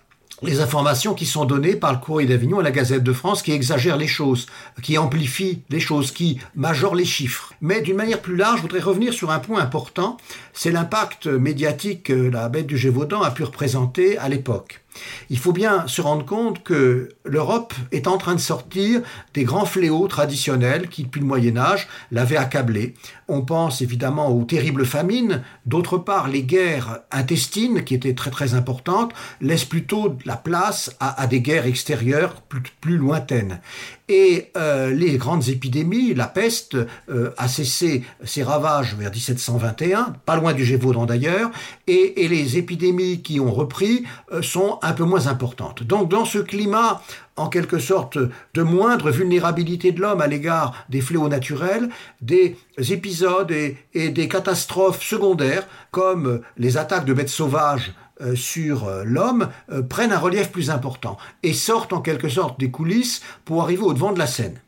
les 0.43 0.61
informations 0.61 1.15
qui 1.15 1.27
sont 1.27 1.45
données 1.45 1.77
par 1.77 1.93
le 1.93 1.99
Courrier 1.99 2.29
d'Avignon 2.29 2.61
et 2.61 2.65
la 2.65 2.71
Gazette 2.71 3.05
de 3.05 3.13
France 3.13 3.43
qui 3.43 3.53
exagèrent 3.53 3.97
les 3.97 4.07
choses, 4.07 4.47
qui 4.83 4.99
amplifient 4.99 5.63
les 5.71 5.81
choses, 5.81 6.11
qui 6.11 6.39
majorent 6.55 6.95
les 6.95 7.05
chiffres. 7.05 7.53
Mais 7.61 7.81
d'une 7.81 7.97
manière 7.97 8.21
plus 8.21 8.37
large, 8.37 8.59
je 8.59 8.63
voudrais 8.63 8.81
revenir 8.81 9.13
sur 9.13 9.31
un 9.31 9.39
point 9.39 9.61
important, 9.61 10.17
c'est 10.53 10.73
l'impact 10.73 11.27
médiatique 11.27 12.05
que 12.05 12.13
la 12.13 12.49
bête 12.49 12.67
du 12.67 12.77
Gévaudan 12.77 13.23
a 13.23 13.31
pu 13.31 13.45
représenter 13.45 14.19
à 14.19 14.29
l'époque. 14.29 14.82
Il 15.31 15.39
faut 15.39 15.53
bien 15.53 15.87
se 15.87 16.01
rendre 16.01 16.25
compte 16.25 16.63
que 16.63 17.09
l'Europe 17.25 17.75
est 17.93 18.07
en 18.07 18.19
train 18.19 18.35
de 18.35 18.41
sortir 18.41 19.01
des 19.35 19.45
grands 19.45 19.65
fléaux 19.65 20.07
traditionnels 20.09 20.89
qui, 20.89 21.05
depuis 21.05 21.21
le 21.21 21.27
Moyen 21.27 21.57
Âge, 21.57 21.89
l'avaient 22.11 22.37
accablé. 22.37 22.95
On 23.29 23.43
pense 23.43 23.81
évidemment 23.81 24.29
aux 24.29 24.45
terribles 24.45 24.85
famines. 24.85 25.43
D'autre 25.65 25.99
part, 25.99 26.29
les 26.29 26.43
guerres 26.43 27.01
intestines, 27.11 27.85
qui 27.85 27.95
étaient 27.95 28.15
très 28.15 28.31
très 28.31 28.55
importantes, 28.55 29.13
laissent 29.41 29.65
plutôt 29.65 30.17
la 30.25 30.37
place 30.37 30.95
à, 31.01 31.27
des 31.27 31.41
guerres 31.41 31.67
extérieures 31.67 32.43
plus, 32.81 32.97
lointaines. 32.97 33.61
Et 34.09 34.51
euh, 34.57 34.93
les 34.93 35.17
grandes 35.17 35.49
épidémies, 35.49 36.13
la 36.13 36.27
peste 36.27 36.77
euh, 37.09 37.31
a 37.39 37.49
cessé 37.49 38.03
ses 38.25 38.43
ravages 38.43 38.95
vers 38.95 39.11
1721, 39.11 40.15
pas 40.27 40.37
loin 40.37 40.53
du 40.53 40.65
Gévaudan 40.65 41.07
d'ailleurs, 41.07 41.51
et, 41.87 42.29
les 42.29 42.57
épidémies 42.57 43.23
qui 43.23 43.41
ont 43.41 43.53
repris 43.53 44.05
euh, 44.33 44.43
sont 44.43 44.79
un 44.83 44.93
peu 44.93 45.05
moins 45.05 45.27
importante. 45.29 45.83
Donc 45.83 46.11
dans 46.11 46.25
ce 46.25 46.39
climat 46.39 47.01
en 47.37 47.49
quelque 47.49 47.79
sorte 47.79 48.19
de 48.55 48.63
moindre 48.63 49.11
vulnérabilité 49.11 49.93
de 49.93 50.01
l'homme 50.01 50.21
à 50.21 50.27
l'égard 50.27 50.75
des 50.89 51.01
fléaux 51.01 51.29
naturels, 51.29 51.89
des 52.21 52.57
épisodes 52.91 53.51
et, 53.51 53.77
des 54.11 54.29
catastrophes 54.29 55.03
secondaires 55.03 55.67
comme 55.91 56.43
les 56.59 56.77
attaques 56.77 57.07
de 57.07 57.15
bêtes 57.15 57.29
sauvages 57.29 57.95
euh, 58.21 58.37
sur 58.37 58.87
euh, 58.87 59.05
l'homme 59.05 59.49
euh, 59.71 59.83
prennent 59.83 60.13
un 60.13 60.19
relief 60.19 60.51
plus 60.51 60.71
important 60.71 61.17
et 61.43 61.55
sortent 61.55 61.93
en 61.93 62.01
quelque 62.01 62.29
sorte 62.29 62.61
des 62.61 62.71
coulisses 62.71 63.23
pour 63.45 63.63
arriver 63.63 63.83
au 63.83 63.95
devant 63.95 64.13
de 64.13 64.19
la 64.19 64.27
scène. 64.27 64.61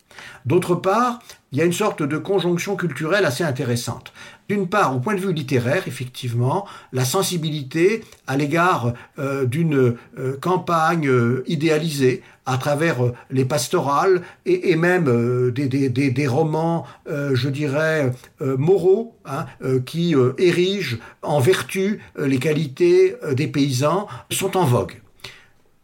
D'autre 0.46 0.74
part, 0.74 1.18
il 1.52 1.58
y 1.58 1.62
a 1.62 1.64
une 1.64 1.72
sorte 1.72 2.02
de 2.02 2.18
conjonction 2.18 2.76
culturelle 2.76 3.24
assez 3.24 3.44
intéressante. 3.44 4.12
D'une 4.48 4.68
part, 4.68 4.94
au 4.94 5.00
point 5.00 5.14
de 5.14 5.20
vue 5.20 5.32
littéraire, 5.32 5.84
effectivement, 5.86 6.66
la 6.92 7.06
sensibilité 7.06 8.04
à 8.26 8.36
l'égard 8.36 8.92
euh, 9.18 9.46
d'une 9.46 9.96
euh, 10.18 10.36
campagne 10.38 11.08
euh, 11.08 11.44
idéalisée 11.46 12.22
à 12.44 12.58
travers 12.58 12.96
les 13.30 13.46
pastorales 13.46 14.20
et, 14.44 14.76
même 14.76 15.50
des, 15.50 16.26
romans, 16.26 16.86
je 17.06 17.48
dirais, 17.48 18.12
moraux, 18.38 19.16
hein, 19.24 19.46
qui 19.86 20.14
érigent 20.36 20.98
en 21.22 21.40
vertu 21.40 22.02
les 22.18 22.38
qualités 22.38 23.16
des 23.32 23.46
paysans, 23.46 24.08
sont 24.30 24.58
en 24.58 24.66
vogue. 24.66 25.00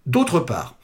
D'autre 0.04 0.38
part, 0.40 0.74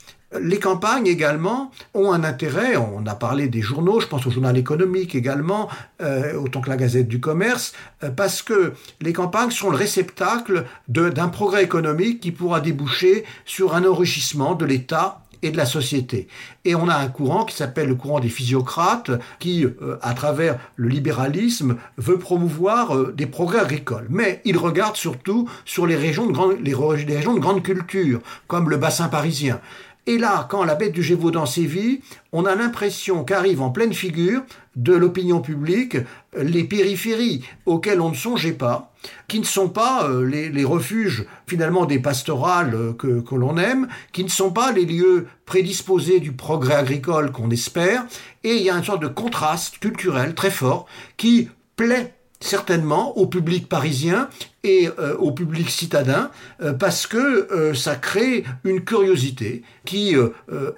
les 0.40 0.58
campagnes 0.58 1.06
également 1.06 1.70
ont 1.94 2.12
un 2.12 2.24
intérêt, 2.24 2.76
on 2.76 3.06
a 3.06 3.14
parlé 3.14 3.48
des 3.48 3.62
journaux, 3.62 4.00
je 4.00 4.06
pense 4.06 4.26
au 4.26 4.30
journal 4.30 4.56
économique 4.56 5.14
également, 5.14 5.68
euh, 6.02 6.34
autant 6.34 6.60
que 6.60 6.68
la 6.68 6.76
Gazette 6.76 7.08
du 7.08 7.20
Commerce, 7.20 7.72
euh, 8.02 8.10
parce 8.10 8.42
que 8.42 8.72
les 9.00 9.12
campagnes 9.12 9.50
sont 9.52 9.70
le 9.70 9.76
réceptacle 9.76 10.64
d'un 10.88 11.28
progrès 11.28 11.62
économique 11.62 12.20
qui 12.20 12.32
pourra 12.32 12.60
déboucher 12.60 13.24
sur 13.44 13.74
un 13.74 13.84
enrichissement 13.84 14.54
de 14.54 14.64
l'État 14.64 15.22
et 15.42 15.50
de 15.50 15.56
la 15.56 15.66
société. 15.66 16.28
Et 16.64 16.74
on 16.74 16.88
a 16.88 16.96
un 16.96 17.08
courant 17.08 17.44
qui 17.44 17.54
s'appelle 17.54 17.88
le 17.88 17.94
courant 17.94 18.20
des 18.20 18.30
physiocrates, 18.30 19.10
qui, 19.38 19.64
euh, 19.64 19.98
à 20.02 20.14
travers 20.14 20.58
le 20.74 20.88
libéralisme, 20.88 21.76
veut 21.98 22.18
promouvoir 22.18 23.12
des 23.12 23.26
progrès 23.26 23.60
agricoles. 23.60 24.06
Mais 24.08 24.40
il 24.44 24.56
regarde 24.56 24.96
surtout 24.96 25.48
sur 25.64 25.86
les 25.86 25.94
régions, 25.94 26.26
de 26.26 26.32
grande, 26.32 26.56
les 26.60 26.74
régions 27.16 27.34
de 27.34 27.40
grande 27.40 27.62
culture, 27.62 28.20
comme 28.48 28.70
le 28.70 28.76
bassin 28.76 29.08
parisien. 29.08 29.60
Et 30.08 30.18
là, 30.18 30.46
quand 30.48 30.62
la 30.62 30.76
bête 30.76 30.92
du 30.92 31.02
Gévaudan 31.02 31.46
sévit, 31.46 32.00
on 32.32 32.44
a 32.44 32.54
l'impression 32.54 33.24
qu'arrive 33.24 33.60
en 33.60 33.70
pleine 33.70 33.92
figure 33.92 34.42
de 34.76 34.92
l'opinion 34.92 35.40
publique 35.40 35.96
les 36.36 36.62
périphéries 36.62 37.42
auxquelles 37.64 38.00
on 38.00 38.10
ne 38.10 38.14
songeait 38.14 38.52
pas, 38.52 38.92
qui 39.26 39.40
ne 39.40 39.44
sont 39.44 39.68
pas 39.68 40.08
euh, 40.08 40.24
les, 40.24 40.64
refuges 40.64 41.26
finalement 41.46 41.86
des 41.86 41.98
pastorales 41.98 42.74
euh, 42.74 42.92
que, 42.92 43.20
que 43.20 43.34
l'on 43.34 43.56
aime, 43.56 43.88
qui 44.12 44.22
ne 44.22 44.28
sont 44.28 44.52
pas 44.52 44.70
les 44.70 44.84
lieux 44.84 45.26
prédisposés 45.44 46.20
du 46.20 46.32
progrès 46.32 46.74
agricole 46.74 47.32
qu'on 47.32 47.50
espère, 47.50 48.04
et 48.44 48.54
il 48.54 48.62
y 48.62 48.70
a 48.70 48.76
une 48.76 48.84
sorte 48.84 49.02
de 49.02 49.08
contraste 49.08 49.78
culturel 49.78 50.34
très 50.34 50.50
fort 50.50 50.86
qui 51.16 51.48
plaît 51.74 52.15
certainement 52.40 53.16
au 53.16 53.26
public 53.26 53.68
parisien 53.68 54.28
et 54.62 54.88
euh, 54.98 55.16
au 55.16 55.32
public 55.32 55.70
citadin 55.70 56.30
euh, 56.60 56.72
parce 56.72 57.06
que 57.06 57.52
euh, 57.52 57.74
ça 57.74 57.94
crée 57.94 58.44
une 58.64 58.84
curiosité 58.84 59.62
qui 59.84 60.16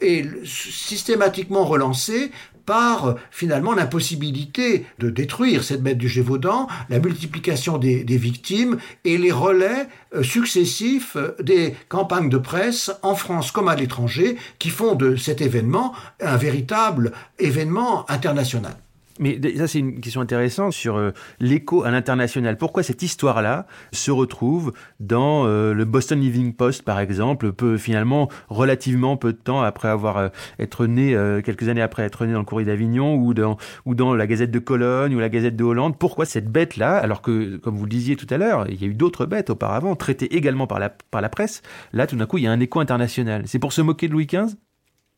est 0.00 0.44
systématiquement 0.44 1.64
relancée 1.64 2.30
par 2.66 3.14
finalement 3.30 3.72
l'impossibilité 3.72 4.84
de 4.98 5.08
détruire 5.08 5.64
cette 5.64 5.82
bête 5.82 5.96
du 5.96 6.08
Gévaudan, 6.08 6.68
la 6.90 6.98
multiplication 6.98 7.78
des, 7.78 8.04
des 8.04 8.18
victimes 8.18 8.76
et 9.06 9.16
les 9.16 9.32
relais 9.32 9.88
successifs 10.20 11.16
des 11.40 11.74
campagnes 11.88 12.28
de 12.28 12.36
presse 12.36 12.90
en 13.00 13.14
France 13.14 13.50
comme 13.50 13.68
à 13.68 13.74
l'étranger 13.76 14.36
qui 14.58 14.68
font 14.68 14.94
de 14.94 15.16
cet 15.16 15.40
événement 15.40 15.94
un 16.20 16.36
véritable 16.36 17.12
événement 17.38 18.04
international. 18.10 18.76
Mais 19.18 19.40
ça, 19.56 19.66
c'est 19.66 19.80
une 19.80 20.00
question 20.00 20.20
intéressante 20.20 20.72
sur 20.72 20.96
euh, 20.96 21.12
l'écho 21.40 21.82
à 21.84 21.90
l'international. 21.90 22.56
Pourquoi 22.56 22.82
cette 22.82 23.02
histoire-là 23.02 23.66
se 23.92 24.10
retrouve 24.10 24.72
dans 25.00 25.46
euh, 25.46 25.74
le 25.74 25.84
Boston 25.84 26.22
Evening 26.22 26.54
Post, 26.54 26.82
par 26.82 27.00
exemple, 27.00 27.52
peut 27.52 27.76
finalement 27.76 28.28
relativement 28.48 29.16
peu 29.16 29.32
de 29.32 29.38
temps 29.38 29.62
après 29.62 29.88
avoir 29.88 30.18
euh, 30.18 30.28
être 30.58 30.86
né, 30.86 31.16
quelques 31.44 31.68
années 31.68 31.82
après 31.82 32.04
être 32.04 32.24
né 32.24 32.32
dans 32.32 32.38
le 32.38 32.44
Courrier 32.44 32.66
d'Avignon 32.66 33.16
ou 33.16 33.34
dans 33.34 33.56
ou 33.84 33.94
dans 33.94 34.14
la 34.14 34.26
Gazette 34.26 34.50
de 34.50 34.58
Cologne 34.58 35.14
ou 35.14 35.18
la 35.18 35.28
Gazette 35.28 35.56
de 35.56 35.64
Hollande? 35.64 35.98
Pourquoi 35.98 36.24
cette 36.24 36.50
bête-là, 36.50 36.96
alors 36.96 37.22
que, 37.22 37.56
comme 37.56 37.76
vous 37.76 37.84
le 37.84 37.90
disiez 37.90 38.16
tout 38.16 38.26
à 38.30 38.36
l'heure, 38.36 38.66
il 38.68 38.80
y 38.80 38.84
a 38.84 38.88
eu 38.88 38.94
d'autres 38.94 39.26
bêtes 39.26 39.50
auparavant 39.50 39.96
traitées 39.96 40.36
également 40.36 40.66
par 40.66 40.78
la 40.78 40.90
par 40.90 41.20
la 41.20 41.28
presse. 41.28 41.62
Là, 41.92 42.06
tout 42.06 42.16
d'un 42.16 42.26
coup, 42.26 42.38
il 42.38 42.44
y 42.44 42.46
a 42.46 42.52
un 42.52 42.60
écho 42.60 42.80
international. 42.80 43.42
C'est 43.46 43.58
pour 43.58 43.72
se 43.72 43.80
moquer 43.82 44.08
de 44.08 44.12
Louis 44.12 44.26
XV, 44.26 44.54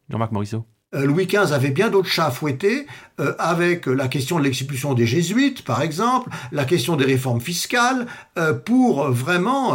Jean-Marc 0.09 0.33
Morisseau. 0.33 0.65
Euh, 0.93 1.07
Louis 1.07 1.27
XV 1.27 1.53
avait 1.53 1.71
bien 1.71 1.89
d'autres 1.89 2.09
chats 2.09 2.27
à 2.27 2.31
fouetter, 2.33 2.87
euh, 3.21 3.35
avec 3.39 3.87
la 3.87 4.09
question 4.09 4.39
de 4.39 4.45
l'expulsion 4.45 4.95
des 4.95 5.07
jésuites, 5.07 5.63
par 5.63 5.83
exemple, 5.83 6.31
la 6.51 6.65
question 6.65 6.97
des 6.97 7.05
réformes 7.05 7.41
fiscales, 7.41 8.07
euh, 8.39 8.53
pour 8.53 9.09
vraiment 9.11 9.75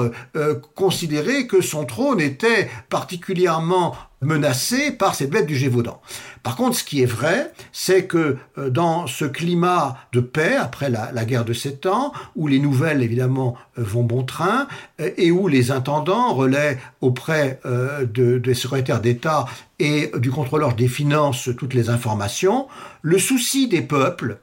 considérer 0.75 1.47
que 1.47 1.61
son 1.61 1.85
trône 1.85 2.19
était 2.19 2.69
particulièrement 2.89 3.95
menacé 4.21 4.91
par 4.91 5.15
cette 5.15 5.29
bête 5.29 5.45
du 5.45 5.55
Gévaudan. 5.55 6.01
Par 6.43 6.55
contre, 6.55 6.77
ce 6.77 6.83
qui 6.83 7.01
est 7.01 7.07
vrai, 7.07 7.51
c'est 7.71 8.05
que 8.05 8.37
euh, 8.57 8.69
dans 8.69 9.07
ce 9.07 9.25
climat 9.25 9.97
de 10.11 10.19
paix, 10.19 10.55
après 10.55 10.89
la, 10.89 11.25
guerre 11.25 11.45
de 11.45 11.53
Sept 11.53 11.85
Ans, 11.85 12.11
où 12.35 12.47
les 12.47 12.59
nouvelles, 12.59 13.01
évidemment, 13.01 13.55
euh, 13.77 13.83
vont 13.83 14.03
bon 14.03 14.23
train, 14.23 14.67
euh, 15.01 15.09
et 15.17 15.31
où 15.31 15.47
les 15.47 15.71
intendants 15.71 16.33
relaient 16.33 16.77
auprès 17.01 17.59
de, 17.65 18.37
des 18.37 18.53
secrétaires 18.53 19.01
d'État 19.01 19.45
et 19.79 20.11
du 20.17 20.31
contrôleur 20.31 20.75
des 20.75 20.87
finances 20.87 21.49
toutes 21.57 21.73
les 21.73 21.89
informations, 21.89 22.67
le 23.01 23.19
souci 23.19 23.67
des 23.67 23.81
peuples, 23.81 24.37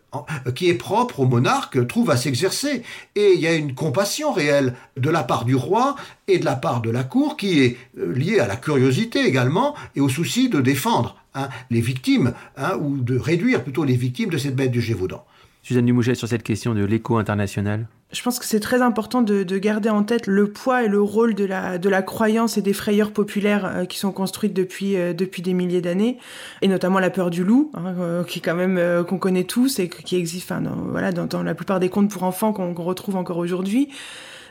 qui 0.55 0.69
est 0.69 0.75
propre 0.75 1.21
au 1.21 1.27
monarque, 1.27 1.87
trouve 1.87 2.11
à 2.11 2.17
s'exercer. 2.17 2.83
Et 3.17 3.33
il 3.35 3.41
y 3.41 3.47
a 3.47 3.55
une 3.55 3.75
compassion 3.75 4.33
réelle 4.33 4.75
de 4.97 5.09
la 5.11 5.23
part 5.23 5.45
du 5.45 5.55
roi 5.55 5.97
et 6.29 6.39
de 6.39 6.45
la 6.45 6.57
part 6.57 6.83
de 6.83 6.91
la 6.91 7.05
cour 7.05 7.37
qui 7.37 7.61
est 7.61 7.77
liée 7.97 8.41
à 8.41 8.47
la 8.47 8.57
curiosité 8.57 9.25
également 9.27 9.75
et 9.97 10.01
au 10.01 10.09
souci 10.09 10.49
de 10.49 10.61
défendre 10.61 11.17
Hein, 11.35 11.49
les 11.71 11.81
victimes, 11.81 12.35
hein, 12.59 12.77
ou 12.79 12.99
de 12.99 13.19
réduire 13.19 13.63
plutôt 13.63 13.85
les 13.85 13.97
victimes 13.97 14.29
de 14.29 14.37
cette 14.37 14.55
bête 14.55 14.71
du 14.71 14.83
Gévaudan. 14.83 15.25
Suzanne 15.63 15.87
Dumouchet, 15.87 16.15
sur 16.15 16.29
cette 16.29 16.43
question 16.43 16.75
de 16.75 16.85
l'écho 16.85 17.17
international 17.17 17.87
je 18.13 18.23
pense 18.23 18.39
que 18.39 18.45
c'est 18.45 18.61
très 18.61 18.83
important 18.83 19.23
de, 19.23 19.43
garder 19.59 19.89
en 19.89 20.03
tête 20.03 20.27
le 20.27 20.51
poids 20.51 20.83
et 20.85 20.89
le 20.89 21.01
rôle 21.01 21.35
de 21.35 21.45
la, 21.45 21.79
de 21.79 21.89
la 21.89 22.03
croyance 22.03 22.59
et 22.59 22.63
des 22.63 22.75
frayeurs 22.75 23.11
populaires 23.11 23.65
euh, 23.65 23.85
qui 23.87 23.99
sont 23.99 24.13
construites 24.13 24.53
depuis, 24.53 24.97
euh, 24.97 25.15
depuis 25.15 25.41
des 25.41 25.55
milliers 25.55 25.81
d'années, 25.81 26.19
et 26.61 26.69
notamment 26.69 26.99
la 26.99 27.11
peur 27.11 27.31
du 27.31 27.43
loup, 27.43 27.71
hein, 27.75 27.95
euh, 27.99 28.25
qui 28.25 28.41
quand 28.41 28.55
même 28.55 29.05
qu'on 29.05 29.19
connaît 29.19 29.45
tous 29.45 29.79
et 29.79 29.89
qui 29.89 30.17
existe 30.17 30.51
dans, 30.51 30.77
voilà, 30.91 31.13
dans, 31.13 31.43
la 31.43 31.55
plupart 31.55 31.81
des 31.81 31.89
contes 31.89 32.11
pour 32.11 32.25
enfants 32.25 32.53
qu'on 32.53 32.75
retrouve 32.75 33.17
encore 33.17 33.39
aujourd'hui. 33.39 33.89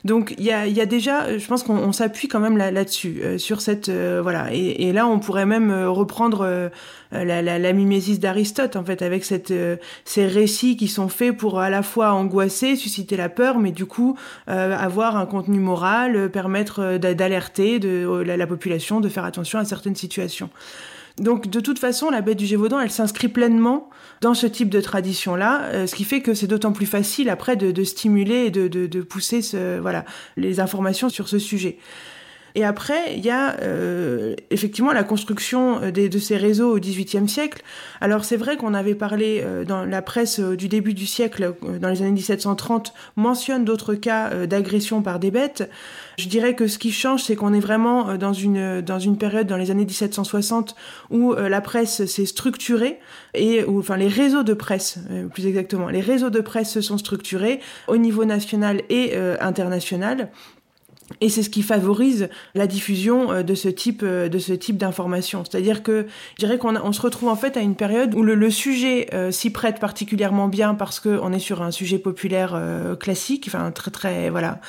Donc 0.04 0.34
il 0.38 0.46
y 0.46 0.52
a, 0.52 0.86
déjà, 0.86 1.38
je 1.38 1.46
pense 1.46 1.64
qu'on 1.64 1.92
s'appuie 1.92 2.28
quand 2.28 2.40
même 2.40 2.58
là-dessus, 2.58 3.22
euh, 3.24 3.38
sur 3.38 3.62
cette 3.62 3.90
euh, 3.90 4.20
voilà. 4.22 4.52
Et, 4.52 4.92
là, 4.94 5.08
on 5.08 5.20
pourrait 5.20 5.46
même 5.46 5.72
euh, 5.72 5.90
reprendre 5.90 6.70
la, 7.12 7.42
la, 7.42 7.74
mimésis 7.74 8.20
d'Aristote 8.20 8.76
en 8.76 8.84
fait, 8.84 9.02
avec 9.02 9.26
ces 9.26 10.26
récits 10.26 10.78
qui 10.78 10.88
sont 10.88 11.08
faits 11.08 11.36
pour 11.36 11.60
à 11.60 11.70
la 11.70 11.84
fois 11.84 12.14
angoisser, 12.14 12.76
susciter 12.76 13.18
la 13.18 13.30
peur, 13.30 13.60
mais 13.60 13.72
du 13.72 13.86
coup 13.86 14.18
avoir 14.48 15.18
un 15.18 15.26
contenu 15.26 15.60
moral, 15.60 16.30
permettre 16.30 16.98
d'alerter 16.98 17.80
la 17.80 18.48
population, 18.48 19.02
de 19.02 19.10
faire 19.10 19.26
attention 19.26 19.60
à 19.60 19.66
certaines 19.66 19.96
situations. 19.96 20.50
Donc 21.17 21.50
de 21.50 21.60
toute 21.60 21.80
façon, 21.80 22.10
la 22.10 22.21
bête 22.21 22.38
du 22.38 22.45
Gévaudan, 22.45 22.80
elle 22.80 22.91
s'inscrit 22.91 23.28
pleinement 23.28 23.89
dans 24.21 24.34
ce 24.34 24.47
type 24.47 24.69
de 24.69 24.82
tradition-là, 24.82 25.63
euh, 25.74 25.88
ce 25.88 25.95
qui 25.95 26.04
fait 26.04 26.21
que 26.21 26.34
c'est 26.34 26.47
d'autant 26.47 26.71
plus 26.71 26.86
facile 26.86 27.30
après 27.30 27.56
de, 27.56 27.84
stimuler 27.84 28.45
et 28.45 28.52
de, 28.52 29.02
pousser 29.02 29.41
voilà, 29.82 30.06
les 30.38 30.60
informations 30.60 31.10
sur 31.10 31.28
ce 31.28 31.39
sujet. 31.39 31.78
Et 32.56 32.66
après, 32.66 33.16
il 33.16 33.24
y 33.26 33.30
a 33.30 33.60
euh, 33.62 34.36
effectivement 34.50 34.92
la 34.92 35.04
construction 35.04 35.82
euh, 35.82 35.92
de 35.92 36.20
ces 36.20 36.38
réseaux 36.38 36.76
au 36.76 36.80
XVIIIe 36.80 37.30
siècle. 37.30 37.62
Alors 38.02 38.26
c'est 38.26 38.38
vrai 38.38 38.58
qu'on 38.58 38.74
avait 38.74 38.96
parlé 38.96 39.42
euh, 39.44 39.64
dans 39.64 39.86
la 39.86 40.02
presse 40.02 40.40
du 40.40 40.68
début 40.68 40.94
du 40.94 41.06
siècle, 41.06 41.54
dans 41.80 41.90
les 41.90 42.02
années 42.02 42.12
1730, 42.12 42.94
mentionne 43.16 43.66
d'autres 43.66 43.96
cas 43.96 44.46
d'agression 44.46 45.02
par 45.02 45.20
des 45.20 45.32
bêtes. 45.32 45.70
Je 46.18 46.28
dirais 46.28 46.56
que 46.56 46.68
ce 46.68 46.78
qui 46.78 46.92
change, 46.92 47.24
c'est 47.24 47.36
qu'on 47.36 47.54
est 47.54 47.60
vraiment 47.60 48.18
dans 48.18 48.34
une 48.34 48.82
dans 48.82 49.00
une 49.00 49.18
période 49.18 49.48
dans 49.48 49.58
les 49.58 49.72
années 49.72 49.86
1760 49.86 50.76
où 51.10 51.34
la 51.34 51.62
presse 51.62 52.06
s'est 52.06 52.26
structurée 52.26 53.00
et 53.34 53.64
où, 53.64 53.80
enfin 53.80 53.98
les 53.98 54.08
réseaux 54.08 54.44
de 54.44 54.54
presse, 54.54 55.00
plus 55.34 55.48
exactement, 55.48 55.90
les 55.90 56.02
réseaux 56.02 56.30
de 56.30 56.42
presse 56.42 56.72
se 56.72 56.82
sont 56.82 56.98
structurés 56.98 57.60
au 57.88 57.98
niveau 57.98 58.26
national 58.26 58.82
et 58.90 59.16
international. 59.40 60.30
Et 61.19 61.30
c'est 61.30 61.43
ce 61.43 61.50
qui 61.50 61.62
favorise 61.62 62.30
la 62.56 62.67
diffusion 62.67 63.32
euh, 63.32 63.43
de 63.43 63.56
ce 63.56 63.67
type 63.67 64.02
euh, 64.04 64.30
de 64.30 64.39
ce 64.39 64.54
type 64.54 64.78
d'informations. 64.78 65.43
C'est-à-dire 65.43 65.84
que 65.84 66.08
je 66.38 66.45
dirais 66.45 66.58
qu'on 66.58 66.76
on 66.76 66.93
se 66.93 67.02
retrouve 67.02 67.30
en 67.30 67.36
fait 67.36 67.58
à 67.58 67.62
une 67.62 67.76
période 67.76 68.15
où 68.15 68.24
le, 68.24 68.50
sujet 68.50 69.08
euh, 69.13 69.32
s'y 69.32 69.50
prête 69.50 69.80
particulièrement 69.80 70.47
bien 70.47 70.76
parce 70.76 71.00
que 71.00 71.19
on 71.21 71.32
est 71.32 71.39
sur 71.39 71.62
un 71.62 71.71
sujet 71.71 72.00
populaire 72.00 72.60
classique, 73.00 73.45
enfin 73.47 73.71
très 73.71 73.91
très 73.91 74.30
voilà, 74.30 74.60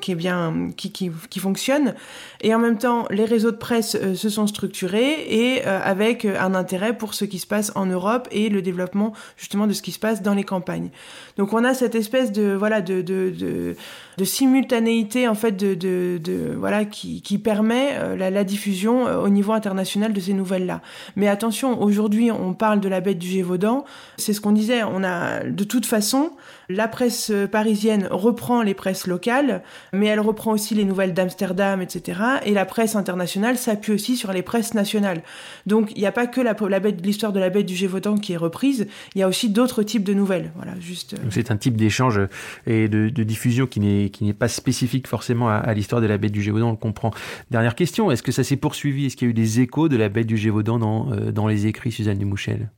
qui 0.00 0.12
est 0.12 0.14
bien, 0.14 0.70
qui, 0.76 0.90
qui, 0.90 1.10
qui 1.28 1.38
fonctionne. 1.38 1.94
Et 2.40 2.54
en 2.54 2.58
même 2.58 2.78
temps, 2.78 3.06
les 3.10 3.24
réseaux 3.24 3.50
de 3.50 3.56
presse 3.56 3.96
se 4.14 4.28
sont 4.28 4.46
structurés 4.46 5.26
et 5.28 5.62
avec 5.64 6.24
un 6.24 6.54
intérêt 6.54 6.96
pour 6.96 7.14
ce 7.14 7.24
qui 7.24 7.38
se 7.38 7.46
passe 7.46 7.72
en 7.74 7.86
Europe 7.86 8.28
et 8.30 8.48
le 8.48 8.62
développement 8.62 9.12
justement 9.36 9.66
de 9.66 9.72
ce 9.72 9.82
qui 9.82 9.92
se 9.92 9.98
passe 9.98 10.22
dans 10.22 10.34
les 10.34 10.44
campagnes. 10.44 10.90
Donc 11.36 11.52
on 11.52 11.64
a 11.64 11.74
cette 11.74 11.94
espèce 11.94 12.30
de 12.30 12.54
voilà 12.54 12.80
de 12.80 13.02
de, 13.02 13.30
de, 13.30 13.76
de 14.18 14.24
simultanéité 14.24 15.26
en 15.26 15.34
fait 15.34 15.52
de, 15.52 15.74
de, 15.74 16.18
de 16.22 16.54
voilà 16.56 16.84
qui, 16.84 17.22
qui 17.22 17.38
permet 17.38 17.90
euh, 17.94 18.16
la, 18.16 18.44
diffusion 18.44 19.06
euh, 19.06 19.18
au 19.18 19.28
niveau 19.28 19.52
international 19.52 20.12
de 20.12 20.20
ces 20.20 20.32
nouvelles 20.32 20.66
là. 20.66 20.80
Mais 21.16 21.28
attention, 21.28 21.82
aujourd'hui 21.82 22.30
on 22.30 22.54
parle 22.54 22.80
de 22.80 22.88
la 22.88 23.00
bête 23.00 23.18
du 23.18 23.28
Gévaudan, 23.28 23.84
c'est 24.16 24.32
ce 24.32 24.40
qu'on 24.40 24.52
disait, 24.52 24.82
on 24.84 25.02
a 25.02 25.44
de 25.44 25.64
toute 25.64 25.86
façon 25.86 26.30
la 26.68 26.88
presse 26.88 27.32
parisienne 27.50 28.08
reprend 28.10 28.62
les 28.62 28.74
presses 28.74 29.06
locales, 29.06 29.62
mais 29.92 30.06
elle 30.06 30.20
reprend 30.20 30.52
aussi 30.52 30.74
les 30.74 30.84
nouvelles 30.84 31.12
d'Amsterdam, 31.12 31.82
etc. 31.82 32.20
Et 32.46 32.52
la 32.52 32.64
presse 32.64 32.96
internationale 32.96 33.58
s'appuie 33.58 33.92
aussi 33.92 34.16
sur 34.16 34.32
les 34.32 34.42
presses 34.42 34.74
nationales. 34.74 35.22
Donc 35.66 35.90
il 35.94 35.98
n'y 35.98 36.06
a 36.06 36.12
pas 36.12 36.26
que 36.26 36.40
la, 36.40 36.54
la 36.68 36.80
bête, 36.80 37.04
l'histoire 37.04 37.32
de 37.32 37.40
la 37.40 37.50
bête 37.50 37.66
du 37.66 37.74
Gévaudan 37.74 38.16
qui 38.16 38.32
est 38.32 38.38
reprise, 38.38 38.86
il 39.14 39.18
y 39.18 39.22
a 39.22 39.28
aussi 39.28 39.48
d'autres 39.48 39.82
types 39.82 40.04
de 40.04 40.14
nouvelles. 40.14 40.52
Voilà, 40.56 40.72
juste. 40.80 41.16
Euh. 41.24 41.28
C'est 41.30 41.50
un 41.50 41.56
type 41.56 41.76
d'échange 41.76 42.20
et 42.66 42.88
de, 42.88 43.08
diffusion 43.24 43.66
qui 43.66 43.80
n'est 43.80 44.32
pas 44.34 44.48
spécifique 44.48 45.08
forcément 45.08 45.48
à, 45.48 45.72
l'histoire 45.74 46.00
de 46.00 46.06
la 46.06 46.18
bête 46.18 46.32
du 46.32 46.42
Gévaudan, 46.42 46.68
on 46.68 46.72
le 46.72 46.76
comprend. 46.76 47.10
Dernière 47.50 47.74
question, 47.74 48.10
est-ce 48.10 48.22
que 48.22 48.32
ça 48.32 48.44
s'est 48.44 48.56
poursuivi? 48.56 49.06
Est-ce 49.06 49.16
qu'il 49.16 49.28
y 49.28 49.30
a 49.30 49.32
eu 49.32 49.34
des 49.34 49.60
échos 49.60 49.88
de 49.88 49.96
la 49.96 50.08
bête 50.08 50.26
du 50.26 50.36
Gévaudan 50.36 50.78
dans, 50.78 51.10
euh, 51.12 51.32
dans 51.32 51.46
les 51.46 51.66
écrits 51.66 51.92
Suzanne 51.92 52.18
Dumouchel 52.18 52.70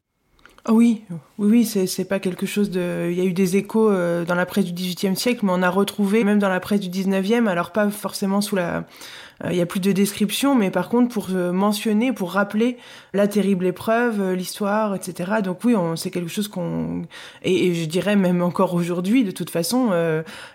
ah 0.69 0.73
oui, 0.73 1.05
oui, 1.09 1.19
oui, 1.39 1.65
c'est, 1.65 2.05
pas 2.07 2.19
quelque 2.19 2.45
chose 2.45 2.73
de. 2.73 3.09
Il 3.09 3.17
y 3.17 3.21
a 3.21 3.25
eu 3.25 3.33
des 3.33 3.57
échos 3.57 3.89
euh, 3.89 4.25
dans 4.25 4.35
la 4.35 4.47
presse 4.47 4.65
du 4.65 4.73
XVIIIe 4.73 5.15
siècle, 5.15 5.45
mais 5.45 5.53
on 5.55 5.63
a 5.63 5.71
retrouvé 5.71 6.25
même 6.25 6.41
dans 6.41 6.49
la 6.49 6.59
presse 6.59 6.81
du 6.81 6.89
XIXe, 6.89 7.47
alors 7.47 7.71
pas 7.71 7.89
forcément 7.89 8.41
sous 8.41 8.57
la 8.57 8.79
euh, 8.79 8.81
il 9.44 9.57
y 9.57 9.61
a 9.61 9.66
plus 9.66 9.81
de 9.81 9.92
description, 9.92 10.55
mais 10.55 10.70
par 10.70 10.88
contre 10.88 11.12
pour 11.12 11.29
euh, 11.31 11.53
mentionner, 11.53 12.12
pour 12.12 12.33
rappeler 12.33 12.79
la 13.12 13.29
terrible 13.29 13.66
épreuve, 13.66 14.20
euh, 14.20 14.35
l'histoire, 14.35 14.94
etc. 14.94 15.33
Donc 15.44 15.62
oui, 15.64 15.75
c'est 15.96 16.11
quelque 16.11 16.31
chose 16.31 16.49
qu'on 16.49 17.03
et, 17.42 17.75
je 17.75 17.85
dirais 17.85 18.16
même 18.16 18.42
encore 18.42 18.75
aujourd'hui, 18.75 19.25
de 19.25 19.31
toute 19.31 19.51
façon, 19.51 19.90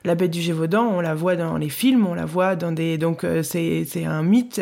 la 0.04 0.15
Bête 0.15 0.32
du 0.32 0.41
Gévaudan, 0.41 0.86
on 0.86 1.02
la 1.02 1.13
voit 1.13 1.36
dans 1.36 1.58
les 1.58 1.70
films, 1.70 2.08
on 2.08 2.13
la 2.13 2.26
voit 2.26 2.56
dans 2.56 2.72
des 2.72 2.98
donc 2.98 3.26
c'est 3.44 3.86
c'est 3.86 4.06
un 4.06 4.24
mythe 4.24 4.62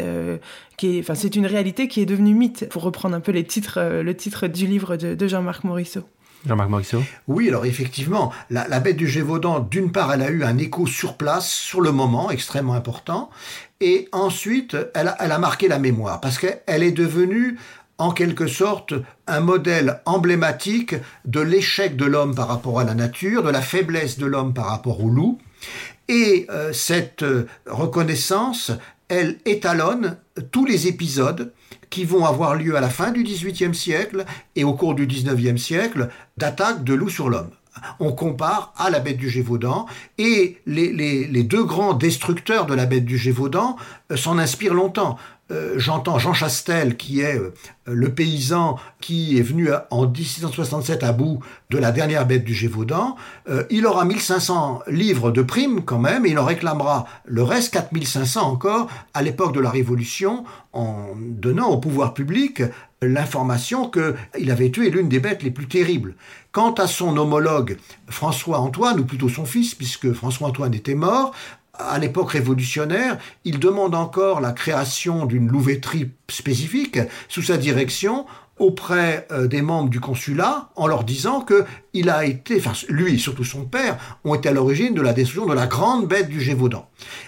qui 0.78 0.98
est, 0.98 1.00
enfin 1.00 1.16
c'est 1.16 1.36
une 1.36 1.46
réalité 1.46 1.88
qui 1.88 2.02
est 2.02 2.06
devenue 2.06 2.34
mythe. 2.34 2.68
Pour 2.70 2.84
reprendre 2.84 3.16
un 3.16 3.20
peu 3.20 3.32
les 3.32 3.44
titres, 3.44 3.80
le 3.80 4.16
titre 4.16 4.48
du 4.48 4.68
livre 4.68 4.98
de, 4.98 5.16
de 5.16 5.28
Jean-Marc 5.28 5.64
Morisseau. 5.64 6.04
Jean-Marc 6.46 6.70
Morisseau 6.70 7.04
Oui, 7.28 7.50
alors 7.50 7.66
effectivement, 7.66 8.32
la, 8.50 8.68
la, 8.68 8.80
bête 8.80 8.96
du 8.96 9.08
Gévaudan, 9.08 9.60
d'une 9.60 9.92
part, 9.92 10.14
elle 10.14 10.22
a 10.22 10.30
eu 10.30 10.44
un 10.44 10.58
écho 10.58 10.88
sur 10.88 11.16
place, 11.16 11.50
sur 11.52 11.82
le 11.82 11.92
moment, 11.92 12.32
extrêmement 12.32 12.74
important, 12.74 13.30
et 13.82 14.10
ensuite, 14.12 14.76
elle 14.94 15.08
a, 15.08 15.40
marqué 15.40 15.68
la 15.68 15.80
mémoire, 15.80 16.20
parce 16.20 16.38
qu'elle 16.38 16.84
est 16.84 16.92
devenue 16.92 17.58
en 17.98 18.12
quelque 18.12 18.48
sorte 18.48 18.94
un 19.28 19.40
modèle 19.40 20.02
emblématique 20.06 20.96
de 21.26 21.40
l'échec 21.40 21.96
de 21.96 22.06
l'homme 22.06 22.36
par 22.36 22.48
rapport 22.48 22.80
à 22.80 22.84
la 22.84 22.94
nature, 22.94 23.44
de 23.44 23.50
la 23.50 23.62
faiblesse 23.62 24.18
de 24.18 24.26
l'homme 24.26 24.54
par 24.54 24.68
rapport 24.68 25.04
au 25.04 25.10
loup. 25.10 25.40
Et 26.08 26.48
euh, 26.50 26.74
cette 26.74 27.24
euh, 27.24 27.48
reconnaissance, 27.68 28.72
elle 29.10 29.38
étalonne 29.46 30.18
tous 30.52 30.66
les 30.66 30.88
épisodes 30.88 31.54
qui 31.90 32.06
vont 32.06 32.26
avoir 32.26 32.56
lieu 32.56 32.76
à 32.76 32.82
la 32.82 32.90
fin 32.90 33.12
du 33.12 33.24
XVIIIe 33.24 33.76
siècle 33.76 34.26
et 34.56 34.64
au 34.64 34.74
cours 34.74 34.96
du 34.96 35.06
XIXe 35.06 35.62
siècle 35.62 36.10
d'attaques 36.38 36.84
de 36.84 36.94
loups 36.94 37.10
sur 37.10 37.30
l'homme. 37.30 37.52
On 38.00 38.12
compare 38.12 38.74
à 38.78 38.90
la 38.90 39.00
bête 39.00 39.18
du 39.18 39.30
Gévaudan 39.30 39.86
et 40.18 40.58
les, 40.66 41.44
deux 41.44 41.64
grands 41.64 41.94
destructeurs 41.94 42.66
de 42.66 42.74
la 42.74 42.86
bête 42.86 43.06
du 43.06 43.18
Gévaudan 43.18 43.78
euh, 44.12 44.18
s'en 44.18 44.38
inspirent 44.38 44.74
longtemps. 44.74 45.18
Euh, 45.52 45.74
j'entends 45.78 46.20
Jean 46.20 46.34
Chastel, 46.34 46.96
qui 46.96 47.22
est 47.22 47.38
euh, 47.38 47.54
le 47.86 48.14
paysan 48.14 48.78
qui 49.02 49.38
est 49.40 49.42
venu 49.42 49.70
en 49.90 50.08
1667 50.08 51.04
à 51.04 51.12
bout 51.12 51.40
de 51.70 51.78
la 51.78 51.92
dernière 51.92 52.28
bête 52.28 52.44
du 52.44 52.54
Gévaudan. 52.54 53.16
Euh, 53.50 53.64
il 53.72 53.88
aura 53.88 54.06
1500 54.06 54.84
livres 54.88 55.32
de 55.32 55.42
primes 55.42 55.84
quand 55.84 56.00
même, 56.00 56.26
et 56.26 56.30
il 56.30 56.40
en 56.40 56.46
réclamera 56.46 57.06
le 57.26 57.42
reste, 57.42 57.74
4500 57.74 58.42
encore, 58.42 58.90
à 59.14 59.24
l'époque 59.24 59.54
de 59.54 59.60
la 59.60 59.72
Révolution, 59.72 60.44
en 60.74 61.14
donnant 61.18 61.70
au 61.70 61.78
pouvoir 61.78 62.14
public 62.14 62.62
l'information 63.02 63.90
qu'il 63.90 64.52
avait 64.52 64.70
tué 64.72 64.90
l'une 64.90 65.10
des 65.10 65.20
bêtes 65.20 65.42
les 65.42 65.52
plus 65.52 65.68
terribles. 65.68 66.16
Quant 66.52 66.74
à 66.74 66.88
son 66.88 67.16
homologue 67.18 67.78
François-Antoine, 68.08 69.00
ou 69.00 69.06
plutôt 69.06 69.30
son 69.30 69.46
fils, 69.46 69.74
puisque 69.74 70.12
François-Antoine 70.14 70.74
était 70.74 70.96
mort, 70.96 71.34
à 71.80 71.98
l'époque 71.98 72.32
révolutionnaire, 72.32 73.18
il 73.46 73.60
demande 73.60 73.96
encore 73.96 74.42
la 74.42 74.52
création 74.52 75.26
d'une 75.26 75.48
louveterie 75.48 76.12
spécifique 76.30 77.00
sous 77.30 77.42
sa 77.42 77.58
direction 77.58 78.26
auprès 78.60 79.28
euh, 79.32 79.48
des 79.48 79.62
membres 79.62 79.90
du 79.90 80.00
consulat 80.00 80.70
en 80.76 80.88
leur 80.88 81.04
disant 81.04 81.42
que 81.42 81.66
il 81.94 82.10
a 82.10 82.26
été, 82.26 82.58
enfin 82.58 82.74
lui 82.90 83.16
et 83.16 83.18
surtout 83.18 83.44
son 83.44 83.66
père, 83.66 83.98
ont 84.24 84.36
été 84.36 84.50
à 84.50 84.52
l'origine 84.52 84.94
de 84.94 85.02
la 85.02 85.14
destruction 85.14 85.48
de 85.48 85.56
la 85.56 85.66
grande 85.66 86.08
bête 86.08 86.30
du 86.30 86.40
Gévaudan. 86.40 86.88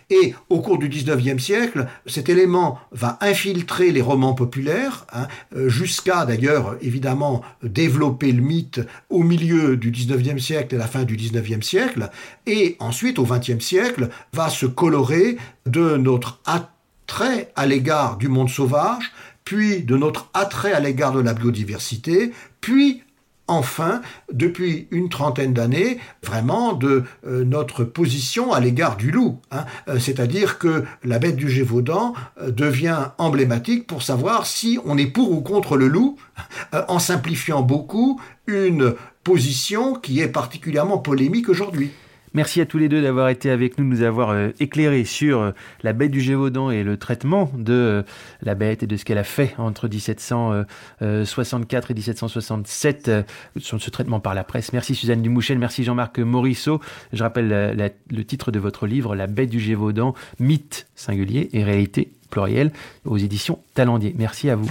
Et 0.09 0.35
au 0.49 0.61
cours 0.61 0.77
du 0.77 0.89
19e 0.89 1.39
siècle, 1.39 1.87
cet 2.05 2.29
élément 2.29 2.79
va 2.91 3.17
infiltrer 3.21 3.91
les 3.91 4.01
romans 4.01 4.33
populaires, 4.33 5.05
hein, 5.13 5.27
euh, 5.55 5.69
jusqu'à 5.69 6.25
d'ailleurs 6.25 6.75
évidemment 6.81 7.41
développer 7.63 8.31
le 8.31 8.41
mythe 8.41 8.81
au 9.09 9.23
milieu 9.23 9.77
du 9.77 9.91
19e 9.91 10.39
siècle 10.39 10.75
et 10.75 10.77
la 10.77 10.87
fin 10.87 11.03
du 11.03 11.17
19e 11.17 11.61
siècle, 11.61 12.09
et 12.45 12.75
ensuite 12.79 13.19
au 13.19 13.25
20e 13.25 13.61
siècle 13.61 14.09
va 14.33 14.49
se 14.49 14.65
colorer 14.65 15.37
de 15.65 15.97
notre 15.97 16.39
attrait 16.45 17.51
à 17.55 17.65
l'égard 17.65 18.17
du 18.17 18.27
monde 18.27 18.49
sauvage, 18.49 19.11
puis 19.45 19.83
de 19.83 19.97
notre 19.97 20.29
attrait 20.33 20.73
à 20.73 20.79
l'égard 20.79 21.13
de 21.13 21.19
la 21.19 21.33
biodiversité, 21.33 22.31
puis 22.61 23.03
enfin, 23.51 24.01
depuis 24.31 24.87
une 24.91 25.09
trentaine 25.09 25.53
d'années, 25.53 25.99
vraiment 26.23 26.73
de 26.73 27.03
euh, 27.27 27.43
notre 27.43 27.83
position 27.83 28.53
à 28.53 28.61
l'égard 28.61 28.95
du 28.95 29.11
loup. 29.11 29.39
Hein. 29.51 29.65
Euh, 29.89 29.99
c'est-à-dire 29.99 30.57
que 30.57 30.85
la 31.03 31.19
bête 31.19 31.35
du 31.35 31.49
Gévaudan 31.49 32.13
euh, 32.39 32.49
devient 32.49 33.09
emblématique 33.17 33.87
pour 33.87 34.03
savoir 34.03 34.45
si 34.45 34.79
on 34.85 34.97
est 34.97 35.07
pour 35.07 35.31
ou 35.31 35.41
contre 35.41 35.75
le 35.75 35.87
loup, 35.87 36.17
en 36.87 36.99
simplifiant 36.99 37.61
beaucoup 37.61 38.21
une 38.47 38.95
position 39.23 39.95
qui 39.95 40.21
est 40.21 40.29
particulièrement 40.29 40.97
polémique 40.97 41.49
aujourd'hui. 41.49 41.91
Merci 42.33 42.61
à 42.61 42.65
tous 42.65 42.77
les 42.77 42.87
deux 42.87 43.01
d'avoir 43.01 43.27
été 43.27 43.49
avec 43.49 43.77
nous, 43.77 43.83
de 43.83 43.89
nous 43.89 44.03
avoir 44.03 44.29
euh, 44.29 44.51
éclairé 44.59 45.03
sur 45.03 45.41
euh, 45.41 45.51
la 45.83 45.91
bête 45.91 46.11
du 46.11 46.21
Gévaudan 46.21 46.71
et 46.71 46.83
le 46.83 46.95
traitement 46.95 47.51
de 47.53 47.73
euh, 47.73 48.03
la 48.41 48.55
bête 48.55 48.83
et 48.83 48.87
de 48.87 48.95
ce 48.95 49.03
qu'elle 49.03 49.17
a 49.17 49.25
fait 49.25 49.53
entre 49.57 49.89
1764 49.89 51.91
et 51.91 51.93
1767 51.93 53.11
sur 53.57 53.81
ce 53.81 53.89
traitement 53.89 54.21
par 54.21 54.33
la 54.33 54.45
presse. 54.45 54.71
Merci 54.71 54.95
Suzanne 54.95 55.21
Dumouchel, 55.21 55.59
merci 55.59 55.83
Jean-Marc 55.83 56.19
Morisseau. 56.19 56.79
Je 57.11 57.21
rappelle 57.21 57.93
le 58.09 58.23
titre 58.23 58.51
de 58.51 58.59
votre 58.59 58.87
livre, 58.87 59.15
La 59.15 59.27
bête 59.27 59.49
du 59.49 59.59
Gévaudan, 59.59 60.13
mythe 60.39 60.87
singulier 60.95 61.49
et 61.51 61.63
réalité 61.63 62.11
plurielle 62.29 62.71
aux 63.05 63.17
éditions 63.17 63.59
Talendier. 63.73 64.15
Merci 64.17 64.49
à 64.49 64.55
vous. 64.55 64.69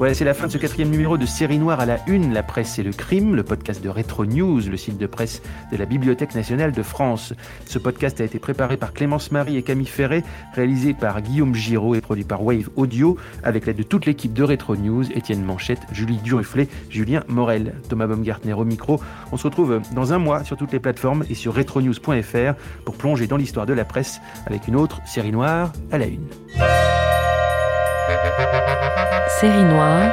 Voilà, 0.00 0.14
c'est 0.14 0.24
la 0.24 0.32
fin 0.32 0.46
de 0.46 0.52
ce 0.52 0.56
quatrième 0.56 0.88
numéro 0.88 1.18
de 1.18 1.26
Série 1.26 1.58
Noire 1.58 1.78
à 1.78 1.84
la 1.84 1.98
Une, 2.06 2.32
la 2.32 2.42
presse 2.42 2.78
et 2.78 2.82
le 2.82 2.90
crime, 2.90 3.36
le 3.36 3.42
podcast 3.42 3.84
de 3.84 3.90
Retro 3.90 4.24
News, 4.24 4.62
le 4.70 4.78
site 4.78 4.96
de 4.96 5.06
presse 5.06 5.42
de 5.70 5.76
la 5.76 5.84
Bibliothèque 5.84 6.34
nationale 6.34 6.72
de 6.72 6.82
France. 6.82 7.34
Ce 7.66 7.78
podcast 7.78 8.18
a 8.22 8.24
été 8.24 8.38
préparé 8.38 8.78
par 8.78 8.94
Clémence 8.94 9.30
Marie 9.30 9.58
et 9.58 9.62
Camille 9.62 9.84
Ferré, 9.84 10.24
réalisé 10.54 10.94
par 10.94 11.20
Guillaume 11.20 11.54
Giraud 11.54 11.94
et 11.96 12.00
produit 12.00 12.24
par 12.24 12.42
Wave 12.42 12.70
Audio, 12.76 13.18
avec 13.42 13.66
l'aide 13.66 13.76
de 13.76 13.82
toute 13.82 14.06
l'équipe 14.06 14.32
de 14.32 14.42
Retro 14.42 14.74
News, 14.74 15.04
Étienne 15.12 15.44
Manchette, 15.44 15.82
Julie 15.92 16.16
Duruflet, 16.16 16.68
Julien 16.88 17.22
Morel, 17.28 17.74
Thomas 17.90 18.06
Baumgartner 18.06 18.54
au 18.54 18.64
micro. 18.64 19.02
On 19.32 19.36
se 19.36 19.44
retrouve 19.44 19.82
dans 19.92 20.14
un 20.14 20.18
mois 20.18 20.44
sur 20.44 20.56
toutes 20.56 20.72
les 20.72 20.80
plateformes 20.80 21.26
et 21.28 21.34
sur 21.34 21.54
retronews.fr 21.54 22.54
pour 22.86 22.94
plonger 22.96 23.26
dans 23.26 23.36
l'histoire 23.36 23.66
de 23.66 23.74
la 23.74 23.84
presse 23.84 24.18
avec 24.46 24.66
une 24.66 24.76
autre 24.76 25.02
série 25.04 25.30
noire 25.30 25.74
à 25.92 25.98
la 25.98 26.06
Une. 26.06 26.24
Série 29.38 29.64
noire 29.64 30.12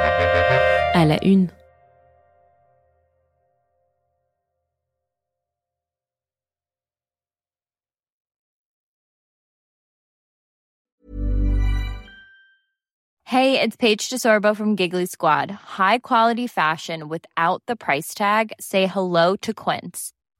à 0.94 1.04
la 1.04 1.18
une. 1.22 1.48
Hey, 13.24 13.60
it's 13.60 13.76
Paige 13.76 14.08
DeSorbo 14.08 14.56
from 14.56 14.74
Giggly 14.74 15.04
Squad. 15.04 15.50
High 15.50 15.98
quality 15.98 16.46
fashion 16.46 17.08
without 17.08 17.62
the 17.66 17.76
price 17.76 18.14
tag. 18.14 18.52
Say 18.58 18.86
hello 18.86 19.36
to 19.42 19.52
Quince. 19.52 20.12